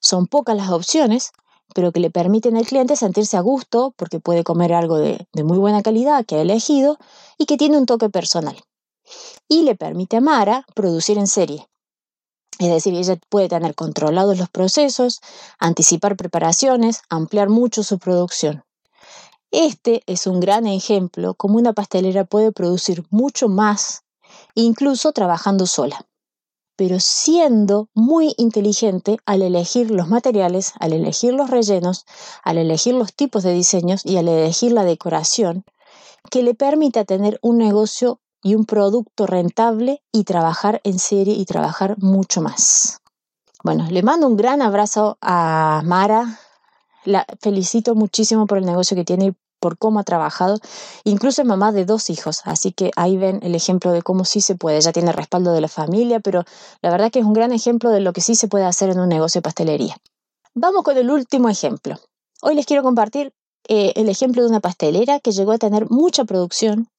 Son 0.00 0.26
pocas 0.26 0.56
las 0.56 0.70
opciones, 0.70 1.32
pero 1.74 1.92
que 1.92 2.00
le 2.00 2.10
permiten 2.10 2.56
al 2.56 2.66
cliente 2.66 2.96
sentirse 2.96 3.36
a 3.36 3.40
gusto 3.40 3.94
porque 3.96 4.20
puede 4.20 4.44
comer 4.44 4.72
algo 4.72 4.98
de, 4.98 5.26
muy 5.42 5.58
buena 5.58 5.82
calidad 5.82 6.24
que 6.24 6.36
ha 6.36 6.42
elegido 6.42 6.98
y 7.38 7.46
que 7.46 7.56
tiene 7.56 7.78
un 7.78 7.86
toque 7.86 8.10
personal. 8.10 8.56
Y 9.48 9.62
le 9.62 9.74
permite 9.74 10.18
a 10.18 10.20
Mara 10.20 10.64
producir 10.74 11.18
en 11.18 11.26
serie, 11.26 11.68
es 12.58 12.68
decir, 12.68 12.94
ella 12.94 13.18
puede 13.28 13.48
tener 13.48 13.74
controlados 13.74 14.38
los 14.38 14.48
procesos, 14.48 15.20
anticipar 15.58 16.16
preparaciones, 16.16 17.02
ampliar 17.08 17.48
mucho 17.48 17.82
su 17.82 17.98
producción. 17.98 18.63
Este 19.56 20.02
es 20.06 20.26
un 20.26 20.40
gran 20.40 20.66
ejemplo 20.66 21.34
cómo 21.34 21.58
una 21.58 21.74
pastelera 21.74 22.24
puede 22.24 22.50
producir 22.50 23.04
mucho 23.10 23.48
más, 23.48 24.02
incluso 24.56 25.12
trabajando 25.12 25.66
sola, 25.66 26.08
pero 26.74 26.98
siendo 26.98 27.88
muy 27.94 28.34
inteligente 28.36 29.18
al 29.26 29.42
elegir 29.42 29.92
los 29.92 30.08
materiales, 30.08 30.72
al 30.80 30.92
elegir 30.92 31.34
los 31.34 31.50
rellenos, 31.50 32.04
al 32.42 32.58
elegir 32.58 32.94
los 32.94 33.14
tipos 33.14 33.44
de 33.44 33.52
diseños 33.52 34.04
y 34.04 34.16
al 34.16 34.26
elegir 34.26 34.72
la 34.72 34.82
decoración 34.82 35.64
que 36.32 36.42
le 36.42 36.54
permita 36.54 37.04
tener 37.04 37.38
un 37.40 37.58
negocio 37.58 38.18
y 38.42 38.56
un 38.56 38.64
producto 38.64 39.24
rentable 39.24 40.02
y 40.10 40.24
trabajar 40.24 40.80
en 40.82 40.98
serie 40.98 41.34
y 41.34 41.44
trabajar 41.44 41.94
mucho 41.98 42.40
más. 42.40 43.02
Bueno, 43.62 43.86
le 43.88 44.02
mando 44.02 44.26
un 44.26 44.36
gran 44.36 44.62
abrazo 44.62 45.16
a 45.20 45.80
Mara. 45.84 46.40
La 47.04 47.24
felicito 47.40 47.94
muchísimo 47.94 48.48
por 48.48 48.58
el 48.58 48.66
negocio 48.66 48.96
que 48.96 49.04
tiene 49.04 49.36
por 49.64 49.78
cómo 49.78 49.98
ha 49.98 50.04
trabajado. 50.04 50.58
Incluso 51.04 51.40
es 51.40 51.48
mamá 51.48 51.72
de 51.72 51.86
dos 51.86 52.10
hijos, 52.10 52.42
así 52.44 52.70
que 52.70 52.90
ahí 52.96 53.16
ven 53.16 53.40
el 53.42 53.54
ejemplo 53.54 53.92
de 53.92 54.02
cómo 54.02 54.26
sí 54.26 54.42
se 54.42 54.56
puede. 54.56 54.78
Ya 54.82 54.92
tiene 54.92 55.10
respaldo 55.10 55.52
de 55.52 55.62
la 55.62 55.68
familia, 55.68 56.20
pero 56.20 56.44
la 56.82 56.90
verdad 56.90 57.10
que 57.10 57.20
es 57.20 57.24
un 57.24 57.32
gran 57.32 57.50
ejemplo 57.50 57.88
de 57.88 58.00
lo 58.00 58.12
que 58.12 58.20
sí 58.20 58.34
se 58.34 58.46
puede 58.46 58.66
hacer 58.66 58.90
en 58.90 59.00
un 59.00 59.08
negocio 59.08 59.38
de 59.38 59.44
pastelería. 59.44 59.96
Vamos 60.54 60.82
con 60.82 60.98
el 60.98 61.10
último 61.10 61.48
ejemplo. 61.48 61.96
Hoy 62.42 62.56
les 62.56 62.66
quiero 62.66 62.82
compartir 62.82 63.32
eh, 63.66 63.94
el 63.96 64.10
ejemplo 64.10 64.42
de 64.42 64.50
una 64.50 64.60
pastelera 64.60 65.18
que 65.18 65.32
llegó 65.32 65.52
a 65.52 65.58
tener 65.58 65.88
mucha 65.88 66.26
producción, 66.26 66.90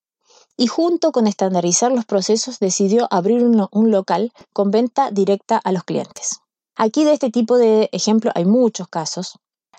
y 0.57 0.65
junto 0.65 1.11
con 1.11 1.27
estandarizar 1.27 1.91
los 1.91 2.05
procesos 2.05 2.57
decidió 2.59 3.07
abrir 3.11 3.43
un, 3.43 3.91
local 3.91 4.31
con 4.53 4.71
venta 4.71 5.11
directa 5.11 5.57
a 5.57 5.71
los 5.71 5.83
clientes. 5.83 6.39
Aquí 6.75 7.03
de 7.03 7.13
este 7.13 7.29
tipo 7.29 7.57
de 7.57 7.89
ejemplo 7.91 8.31
hay 8.35 8.45
muchos 8.45 8.87
casos. 8.87 9.37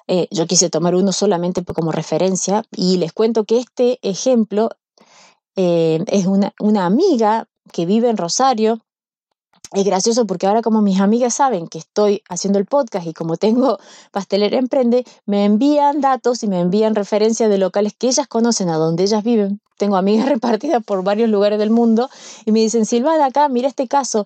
Eh, 0.09 0.29
yo 0.31 0.47
quise 0.47 0.71
tomar 0.71 0.95
uno 0.95 1.13
solamente 1.13 1.65
como 1.65 1.91
referencia 1.93 2.65
y 2.71 2.97
les 2.99 3.13
cuento 3.13 3.45
que 3.45 3.59
este 3.59 3.99
ejemplo 4.03 4.71
eh, 5.57 6.05
es 6.07 6.27
una, 6.27 6.55
una 6.61 6.87
amiga 6.87 7.49
que 7.73 7.87
vive 7.87 8.09
en 8.09 8.17
Rosario, 8.17 8.81
es 9.73 9.85
gracioso 9.85 10.27
porque 10.27 10.47
ahora 10.47 10.63
como 10.63 10.81
mis 10.81 11.01
amigas 11.01 11.35
saben 11.35 11.67
que 11.67 11.79
estoy 11.79 12.23
haciendo 12.29 12.59
el 12.59 12.67
podcast 12.67 13.07
y 13.07 13.13
como 13.13 13.37
tengo 13.37 13.79
Pastelera 14.13 14.59
Emprende, 14.59 15.05
me 15.25 15.45
envían 15.45 16.01
datos 16.01 16.43
y 16.43 16.47
me 16.47 16.61
envían 16.61 16.95
referencias 16.95 17.51
de 17.51 17.59
locales 17.59 17.95
que 17.99 18.09
ellas 18.09 18.29
conocen, 18.29 18.69
a 18.69 18.77
donde 18.77 19.05
ellas 19.05 19.25
viven. 19.25 19.61
Tengo 19.77 19.97
amigas 19.97 20.29
repartidas 20.29 20.83
por 20.85 21.03
varios 21.03 21.31
lugares 21.31 21.59
del 21.59 21.71
mundo 21.71 22.09
y 22.45 22.53
me 22.53 22.61
dicen, 22.61 22.87
Silva, 22.87 23.17
de 23.17 23.25
acá, 23.25 23.49
mira 23.49 23.69
este 23.69 23.89
caso, 23.89 24.25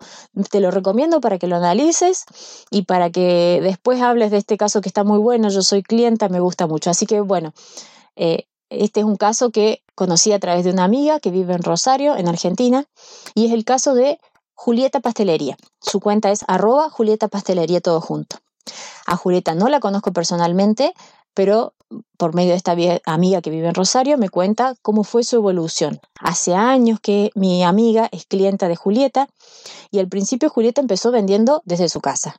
te 0.51 0.61
lo 0.61 0.71
recomiendo 0.71 1.21
para 1.21 1.39
que 1.39 1.47
lo 1.47 1.57
analices 1.57 2.25
y 2.71 2.83
para 2.83 3.11
que 3.11 3.61
después 3.63 4.01
hables 4.01 4.31
de 4.31 4.39
este 4.39 4.57
caso 4.57 4.81
que 4.81 4.89
está 4.89 5.05
muy 5.05 5.19
bueno, 5.19 5.49
yo 5.49 5.63
soy 5.63 5.83
clienta, 5.83 6.29
me 6.29 6.41
gusta 6.41 6.67
mucho. 6.67 6.91
Así 6.91 7.07
que 7.07 7.21
bueno, 7.21 7.53
eh, 8.17 8.47
este 8.71 9.01
es 9.01 9.07
un 9.07 9.17
caso 9.17 9.51
que 9.51 9.83
conocí 9.95 10.33
a 10.33 10.39
través 10.39 10.65
de 10.65 10.71
una 10.71 10.85
amiga 10.85 11.21
que 11.21 11.31
vive 11.31 11.55
en 11.55 11.63
Rosario, 11.63 12.17
en 12.17 12.29
Argentina, 12.29 12.87
y 13.35 13.47
es 13.47 13.53
el 13.53 13.65
caso 13.65 13.95
de 13.95 14.19
Julieta 14.55 15.01
Pastelería. 15.01 15.57
Su 15.81 16.01
cuenta 16.01 16.31
es 16.31 16.45
arroba 16.47 16.89
Julieta 16.89 17.29
Pastelería 17.29 17.81
todo 17.81 18.01
junto. 18.01 18.37
A 19.07 19.17
Julieta 19.17 19.55
no 19.55 19.69
la 19.69 19.81
conozco 19.81 20.13
personalmente, 20.13 20.95
pero 21.35 21.75
por 22.17 22.35
medio 22.35 22.51
de 22.51 22.57
esta 22.57 22.77
amiga 23.07 23.43
que 23.43 23.51
vive 23.51 23.69
en 23.69 23.75
Rosario 23.75 24.19
me 24.19 24.29
cuenta 24.29 24.75
cómo 24.83 25.05
fue 25.05 25.25
su 25.25 25.37
evolución. 25.37 26.01
Hace 26.21 26.55
años 26.55 27.01
que 27.01 27.31
mi 27.35 27.65
amiga 27.65 28.09
es 28.13 28.27
clienta 28.27 28.69
de 28.69 28.77
Julieta 28.77 29.29
y 29.91 29.99
al 29.99 30.09
principio 30.09 30.51
Julieta 30.51 30.81
empezó 30.81 31.11
vendiendo 31.11 31.63
desde 31.65 31.89
su 31.89 32.01
casa. 32.01 32.37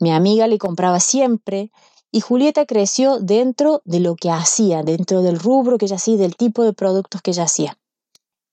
Mi 0.00 0.12
amiga 0.12 0.46
le 0.46 0.58
compraba 0.58 1.00
siempre 1.00 1.70
y 2.10 2.20
Julieta 2.20 2.66
creció 2.66 3.18
dentro 3.18 3.82
de 3.84 4.00
lo 4.00 4.16
que 4.16 4.30
hacía, 4.30 4.82
dentro 4.82 5.22
del 5.22 5.38
rubro 5.38 5.78
que 5.78 5.86
ella 5.86 5.96
hacía, 5.96 6.16
del 6.16 6.36
tipo 6.36 6.64
de 6.64 6.72
productos 6.72 7.20
que 7.22 7.32
ella 7.32 7.44
hacía. 7.44 7.78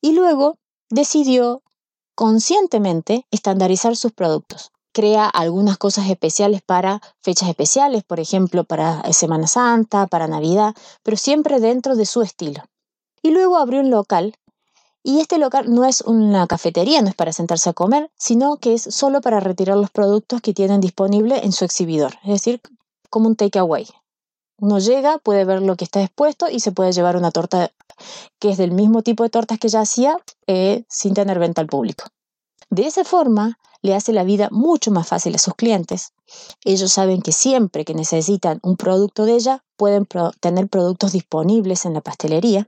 Y 0.01 0.13
luego 0.13 0.57
decidió 0.89 1.63
conscientemente 2.15 3.25
estandarizar 3.31 3.95
sus 3.95 4.11
productos. 4.11 4.71
Crea 4.95 5.25
algunas 5.27 5.77
cosas 5.77 6.09
especiales 6.09 6.61
para 6.61 7.01
fechas 7.21 7.49
especiales, 7.49 8.05
por 8.05 8.21
ejemplo, 8.21 8.63
para 8.63 9.03
Semana 9.11 9.45
Santa, 9.45 10.07
para 10.07 10.29
Navidad, 10.29 10.73
pero 11.03 11.17
siempre 11.17 11.59
dentro 11.59 11.97
de 11.97 12.05
su 12.05 12.21
estilo. 12.21 12.63
Y 13.21 13.31
luego 13.31 13.57
abrió 13.57 13.81
un 13.81 13.89
local 13.89 14.37
y 15.03 15.19
este 15.19 15.37
local 15.37 15.65
no 15.67 15.83
es 15.83 15.99
una 15.99 16.47
cafetería, 16.47 17.01
no 17.01 17.09
es 17.09 17.15
para 17.15 17.33
sentarse 17.33 17.69
a 17.69 17.73
comer, 17.73 18.09
sino 18.17 18.55
que 18.55 18.73
es 18.73 18.83
solo 18.83 19.19
para 19.19 19.41
retirar 19.41 19.75
los 19.75 19.91
productos 19.91 20.39
que 20.39 20.53
tienen 20.53 20.79
disponible 20.79 21.43
en 21.43 21.51
su 21.51 21.65
exhibidor, 21.65 22.13
es 22.23 22.29
decir, 22.29 22.61
como 23.09 23.27
un 23.27 23.35
takeaway. 23.35 23.89
Uno 24.61 24.79
llega, 24.79 25.17
puede 25.17 25.43
ver 25.43 25.61
lo 25.61 25.75
que 25.75 25.83
está 25.83 26.01
expuesto 26.01 26.49
y 26.49 26.61
se 26.61 26.71
puede 26.71 26.93
llevar 26.93 27.17
una 27.17 27.31
torta 27.31 27.69
que 28.39 28.51
es 28.51 28.57
del 28.57 28.71
mismo 28.71 29.01
tipo 29.01 29.23
de 29.23 29.29
tortas 29.29 29.59
que 29.59 29.67
ya 29.67 29.81
hacía 29.81 30.17
eh, 30.47 30.85
sin 30.87 31.13
tener 31.13 31.37
venta 31.37 31.59
al 31.59 31.67
público. 31.67 32.05
De 32.69 32.87
esa 32.87 33.03
forma, 33.03 33.59
le 33.81 33.95
hace 33.95 34.13
la 34.13 34.23
vida 34.23 34.49
mucho 34.51 34.91
más 34.91 35.07
fácil 35.07 35.35
a 35.35 35.37
sus 35.37 35.53
clientes. 35.53 36.13
Ellos 36.63 36.91
saben 36.91 37.21
que 37.21 37.31
siempre 37.31 37.85
que 37.85 37.93
necesitan 37.93 38.59
un 38.63 38.77
producto 38.77 39.25
de 39.25 39.35
ella, 39.35 39.63
pueden 39.77 40.07
tener 40.39 40.67
productos 40.67 41.11
disponibles 41.11 41.85
en 41.85 41.93
la 41.93 42.01
pastelería. 42.01 42.67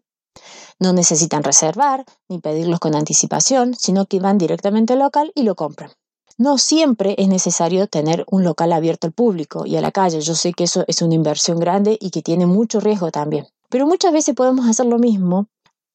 No 0.80 0.94
necesitan 0.94 1.44
reservar 1.44 2.06
ni 2.30 2.40
pedirlos 2.40 2.80
con 2.80 2.96
anticipación, 2.96 3.74
sino 3.74 4.06
que 4.06 4.20
van 4.20 4.38
directamente 4.38 4.94
al 4.94 5.00
local 5.00 5.32
y 5.34 5.44
lo 5.44 5.56
compran. 5.56 5.92
No 6.38 6.60
siempre 6.60 7.16
es 7.18 7.28
necesario 7.28 7.88
tener 7.88 8.24
un 8.30 8.44
local 8.44 8.72
abierto 8.72 9.08
al 9.08 9.14
público 9.14 9.66
y 9.66 9.76
a 9.76 9.82
la 9.82 9.92
calle. 9.92 10.22
Yo 10.22 10.36
sé 10.36 10.54
que 10.54 10.66
eso 10.66 10.84
es 10.88 11.02
una 11.02 11.16
inversión 11.16 11.60
grande 11.60 11.98
y 12.00 12.12
que 12.12 12.22
tiene 12.22 12.46
mucho 12.46 12.80
riesgo 12.80 13.10
también. 13.10 13.48
Pero 13.70 13.88
muchas 13.88 14.14
veces 14.14 14.36
podemos 14.36 14.68
hacer 14.68 14.86
lo 14.86 15.00
mismo 15.00 15.48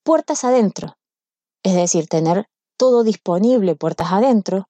puertas 0.02 0.42
adentro. 0.42 0.96
Es 1.62 1.76
decir, 1.76 2.08
tener 2.08 2.48
todo 2.82 3.04
disponible 3.04 3.76
puertas 3.76 4.10
adentro, 4.10 4.68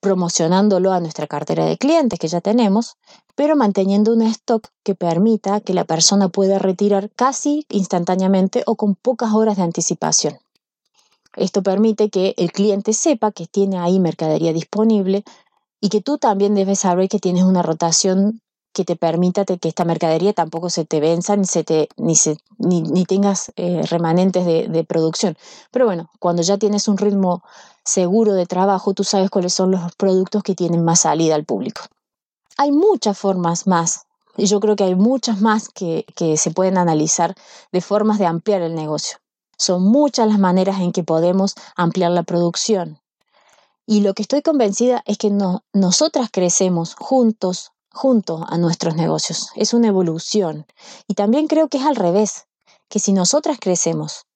promocionándolo 0.00 0.90
a 0.90 0.98
nuestra 0.98 1.28
cartera 1.28 1.66
de 1.66 1.78
clientes 1.78 2.18
que 2.18 2.26
ya 2.26 2.40
tenemos, 2.40 2.96
pero 3.36 3.54
manteniendo 3.54 4.12
un 4.12 4.22
stock 4.22 4.66
que 4.82 4.96
permita 4.96 5.60
que 5.60 5.72
la 5.72 5.84
persona 5.84 6.30
pueda 6.30 6.58
retirar 6.58 7.10
casi 7.14 7.64
instantáneamente 7.68 8.64
o 8.66 8.74
con 8.74 8.96
pocas 8.96 9.34
horas 9.34 9.56
de 9.56 9.62
anticipación. 9.62 10.38
Esto 11.36 11.62
permite 11.62 12.10
que 12.10 12.34
el 12.38 12.50
cliente 12.50 12.92
sepa 12.92 13.30
que 13.30 13.46
tiene 13.46 13.78
ahí 13.78 14.00
mercadería 14.00 14.52
disponible 14.52 15.22
y 15.80 15.90
que 15.90 16.00
tú 16.00 16.18
también 16.18 16.56
debes 16.56 16.80
saber 16.80 17.08
que 17.08 17.20
tienes 17.20 17.44
una 17.44 17.62
rotación 17.62 18.40
que 18.72 18.84
te 18.84 18.96
permita 18.96 19.44
que 19.44 19.68
esta 19.68 19.84
mercadería 19.84 20.32
tampoco 20.32 20.70
se 20.70 20.84
te 20.84 21.00
venza 21.00 21.36
ni, 21.36 21.44
se 21.44 21.64
te, 21.64 21.88
ni, 21.96 22.14
ni, 22.82 23.04
tengas 23.04 23.52
eh, 23.56 23.82
remanentes 23.90 24.46
de, 24.46 24.68
de, 24.68 24.84
producción. 24.84 25.36
Pero 25.70 25.86
bueno, 25.86 26.10
cuando 26.18 26.42
ya 26.42 26.58
tienes 26.58 26.88
un 26.88 26.98
ritmo 26.98 27.42
seguro 27.84 28.34
de 28.34 28.46
trabajo, 28.46 28.94
tú 28.94 29.04
sabes 29.04 29.30
cuáles 29.30 29.54
son 29.54 29.70
los 29.70 29.94
productos 29.96 30.42
que 30.42 30.54
tienen 30.54 30.84
más 30.84 31.00
salida 31.00 31.34
al 31.34 31.44
público. 31.44 31.82
Hay 32.56 32.72
muchas 32.72 33.18
formas 33.18 33.66
más, 33.66 34.06
y 34.36 34.46
yo 34.46 34.60
creo 34.60 34.76
que 34.76 34.84
hay 34.84 34.94
muchas 34.94 35.40
más 35.40 35.68
que, 35.68 36.06
que 36.14 36.36
se 36.36 36.50
pueden 36.52 36.78
analizar 36.78 37.34
de 37.72 37.80
formas 37.80 38.18
de 38.18 38.26
ampliar 38.26 38.62
el 38.62 38.74
negocio. 38.74 39.18
Son 39.56 39.82
muchas 39.82 40.28
las 40.28 40.38
maneras 40.38 40.80
en 40.80 40.92
que 40.92 41.02
podemos 41.02 41.56
ampliar 41.74 42.12
la 42.12 42.22
producción. 42.22 43.00
Y 43.84 44.02
lo 44.02 44.14
que 44.14 44.22
estoy 44.22 44.42
convencida 44.42 45.02
es 45.06 45.18
que 45.18 45.30
no, 45.30 45.64
nosotras 45.72 46.28
crecemos 46.30 46.94
juntos, 46.94 47.72
junto 47.98 48.46
a 48.48 48.56
nuestros 48.58 48.94
negocios. 48.94 49.48
Es 49.56 49.74
una 49.74 49.88
evolución. 49.88 50.66
Y 51.08 51.14
también 51.14 51.48
creo 51.48 51.66
que 51.68 51.78
es 51.78 51.84
al 51.84 51.96
revés, 51.96 52.46
que 52.88 53.00
si 53.00 53.12
nosotras 53.12 53.58
crecemos, 53.60 54.26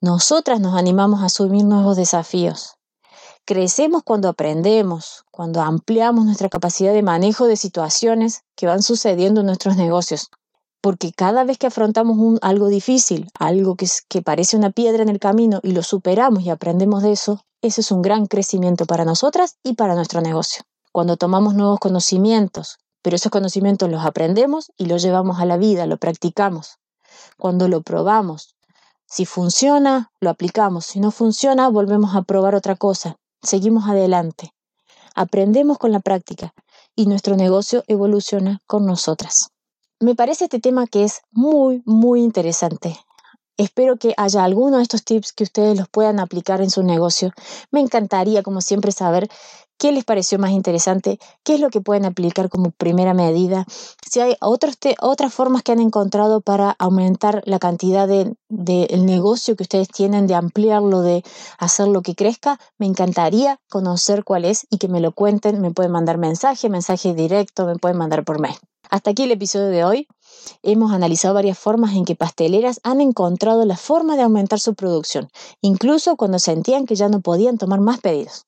nosotras 0.00 0.60
nos 0.60 0.74
animamos 0.76 1.22
a 1.22 1.26
asumir 1.26 1.64
nuevos 1.64 1.96
desafíos. 1.96 2.74
Crecemos 3.44 4.02
cuando 4.02 4.28
aprendemos, 4.28 5.24
cuando 5.30 5.62
ampliamos 5.62 6.24
nuestra 6.24 6.48
capacidad 6.48 6.92
de 6.92 7.02
manejo 7.02 7.46
de 7.46 7.56
situaciones 7.56 8.42
que 8.56 8.66
van 8.66 8.82
sucediendo 8.82 9.40
en 9.40 9.46
nuestros 9.46 9.76
negocios 9.76 10.28
porque 10.82 11.12
cada 11.12 11.44
vez 11.44 11.58
que 11.58 11.68
afrontamos 11.68 12.40
algo 12.42 12.66
difícil, 12.66 13.30
algo 13.38 13.76
que, 13.76 13.86
que 14.08 14.20
parece 14.20 14.56
una 14.56 14.70
piedra 14.70 15.04
en 15.04 15.08
el 15.08 15.20
camino 15.20 15.60
y 15.62 15.70
lo 15.70 15.84
superamos 15.84 16.42
y 16.42 16.50
aprendemos 16.50 17.04
de 17.04 17.12
eso, 17.12 17.44
ese 17.62 17.82
es 17.82 17.92
un 17.92 18.02
gran 18.02 18.26
crecimiento 18.26 18.84
para 18.84 19.04
nosotras 19.04 19.58
y 19.62 19.74
para 19.74 19.94
nuestro 19.94 20.20
negocio. 20.20 20.64
Cuando 20.90 21.16
tomamos 21.16 21.54
nuevos 21.54 21.78
conocimientos, 21.78 22.78
pero 23.02 23.16
esos 23.16 23.30
conocimientos 23.30 23.90
los 23.90 24.04
aprendemos 24.04 24.72
y 24.76 24.86
los 24.86 25.02
llevamos 25.02 25.40
a 25.40 25.44
la 25.44 25.56
vida, 25.56 25.86
lo 25.86 25.98
practicamos. 25.98 26.78
Cuando 27.36 27.68
lo 27.68 27.82
probamos, 27.82 28.56
si 29.06 29.26
funciona, 29.26 30.10
lo 30.20 30.30
aplicamos. 30.30 30.86
Si 30.86 30.98
no 30.98 31.10
funciona, 31.10 31.68
volvemos 31.68 32.16
a 32.16 32.22
probar 32.22 32.54
otra 32.54 32.76
cosa. 32.76 33.18
Seguimos 33.42 33.86
adelante. 33.86 34.54
Aprendemos 35.14 35.76
con 35.76 35.92
la 35.92 36.00
práctica 36.00 36.54
y 36.96 37.04
nuestro 37.04 37.36
negocio 37.36 37.84
evoluciona 37.88 38.60
con 38.66 38.86
nosotras. 38.86 39.50
Me 40.00 40.14
parece 40.14 40.44
este 40.44 40.60
tema 40.60 40.86
que 40.86 41.04
es 41.04 41.20
muy, 41.30 41.82
muy 41.84 42.22
interesante. 42.22 42.98
Espero 43.58 43.98
que 43.98 44.14
haya 44.16 44.44
alguno 44.44 44.78
de 44.78 44.82
estos 44.82 45.04
tips 45.04 45.34
que 45.34 45.44
ustedes 45.44 45.78
los 45.78 45.90
puedan 45.90 46.18
aplicar 46.18 46.62
en 46.62 46.70
su 46.70 46.82
negocio. 46.82 47.32
Me 47.70 47.80
encantaría, 47.80 48.42
como 48.42 48.62
siempre, 48.62 48.92
saber 48.92 49.28
qué 49.82 49.90
les 49.90 50.04
pareció 50.04 50.38
más 50.38 50.52
interesante, 50.52 51.18
qué 51.42 51.54
es 51.54 51.60
lo 51.60 51.68
que 51.68 51.80
pueden 51.80 52.04
aplicar 52.04 52.48
como 52.48 52.70
primera 52.70 53.14
medida, 53.14 53.66
si 54.08 54.20
hay 54.20 54.36
otras 54.40 55.34
formas 55.34 55.64
que 55.64 55.72
han 55.72 55.80
encontrado 55.80 56.40
para 56.40 56.76
aumentar 56.78 57.42
la 57.46 57.58
cantidad 57.58 58.06
del 58.06 58.36
de, 58.48 58.86
negocio 59.00 59.56
que 59.56 59.64
ustedes 59.64 59.88
tienen, 59.88 60.28
de 60.28 60.36
ampliarlo, 60.36 61.00
de 61.00 61.24
hacerlo 61.58 62.02
que 62.02 62.14
crezca, 62.14 62.60
me 62.78 62.86
encantaría 62.86 63.58
conocer 63.68 64.22
cuál 64.22 64.44
es 64.44 64.68
y 64.70 64.78
que 64.78 64.86
me 64.86 65.00
lo 65.00 65.10
cuenten. 65.10 65.60
Me 65.60 65.72
pueden 65.72 65.90
mandar 65.90 66.16
mensaje, 66.16 66.68
mensaje 66.68 67.12
directo, 67.12 67.66
me 67.66 67.74
pueden 67.74 67.98
mandar 67.98 68.22
por 68.24 68.38
mail. 68.38 68.54
Hasta 68.88 69.10
aquí 69.10 69.24
el 69.24 69.32
episodio 69.32 69.66
de 69.66 69.84
hoy. 69.84 70.06
Hemos 70.62 70.92
analizado 70.92 71.34
varias 71.34 71.58
formas 71.58 71.96
en 71.96 72.04
que 72.04 72.14
pasteleras 72.14 72.78
han 72.84 73.00
encontrado 73.00 73.64
la 73.64 73.76
forma 73.76 74.14
de 74.14 74.22
aumentar 74.22 74.60
su 74.60 74.74
producción, 74.74 75.28
incluso 75.60 76.14
cuando 76.16 76.38
sentían 76.38 76.86
que 76.86 76.94
ya 76.94 77.08
no 77.08 77.20
podían 77.20 77.58
tomar 77.58 77.80
más 77.80 78.00
pedidos. 78.00 78.46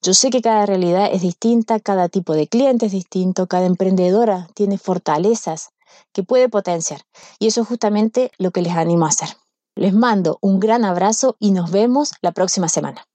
Yo 0.00 0.14
sé 0.14 0.30
que 0.30 0.42
cada 0.42 0.64
realidad 0.64 1.08
es 1.12 1.22
distinta, 1.22 1.80
cada 1.80 2.08
tipo 2.08 2.34
de 2.34 2.46
cliente 2.46 2.86
es 2.86 2.92
distinto, 2.92 3.46
cada 3.46 3.66
emprendedora 3.66 4.48
tiene 4.54 4.78
fortalezas 4.78 5.70
que 6.12 6.22
puede 6.22 6.48
potenciar 6.48 7.02
y 7.38 7.48
eso 7.48 7.62
es 7.62 7.68
justamente 7.68 8.30
lo 8.38 8.50
que 8.50 8.62
les 8.62 8.74
animo 8.74 9.06
a 9.06 9.08
hacer. 9.08 9.28
Les 9.74 9.92
mando 9.92 10.38
un 10.40 10.60
gran 10.60 10.84
abrazo 10.84 11.36
y 11.38 11.52
nos 11.52 11.70
vemos 11.70 12.12
la 12.20 12.32
próxima 12.32 12.68
semana. 12.68 13.06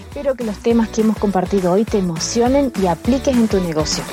Espero 0.00 0.34
que 0.34 0.44
los 0.44 0.58
temas 0.58 0.88
que 0.88 1.00
hemos 1.00 1.16
compartido 1.18 1.72
hoy 1.72 1.84
te 1.84 1.98
emocionen 1.98 2.72
y 2.80 2.86
apliques 2.86 3.34
en 3.34 3.48
tu 3.48 3.60
negocio. 3.60 4.04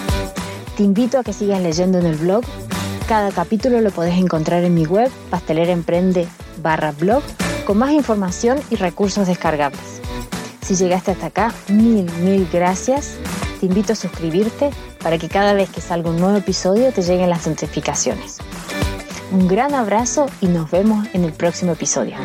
Te 0.78 0.84
invito 0.84 1.20
a 1.20 1.24
que 1.24 1.34
sigas 1.34 1.62
leyendo 1.62 1.98
en 1.98 2.06
el 2.06 2.16
blog. 2.16 2.44
Cada 3.08 3.32
capítulo 3.32 3.82
lo 3.82 3.92
podés 3.92 4.18
encontrar 4.18 4.64
en 4.64 4.74
mi 4.74 4.86
web, 4.86 5.12
pasteleraemprende 5.30 6.28
barra 6.62 6.92
blog, 6.92 7.24
con 7.66 7.78
más 7.78 7.92
información 7.92 8.60
y 8.70 8.76
recursos 8.76 9.28
descargables. 9.28 9.99
Si 10.62 10.76
llegaste 10.76 11.12
hasta 11.12 11.28
acá, 11.28 11.54
mil, 11.70 12.12
mil 12.22 12.48
gracias. 12.52 13.18
Te 13.60 13.66
invito 13.66 13.94
a 13.94 13.96
suscribirte 13.96 14.70
para 15.02 15.18
que 15.18 15.28
cada 15.28 15.54
vez 15.54 15.70
que 15.70 15.82
salga 15.82 16.10
un 16.10 16.18
nuevo 16.18 16.38
episodio 16.38 16.92
te 16.92 17.02
lleguen 17.02 17.30
las 17.30 17.48
notificaciones. 17.48 18.38
Un 19.32 19.48
gran 19.48 19.74
abrazo 19.74 20.28
y 20.42 20.48
nos 20.48 20.72
vemos 20.72 21.08
en 21.14 21.24
el 21.24 21.34
próximo 21.34 21.74
episodio. 21.74 22.16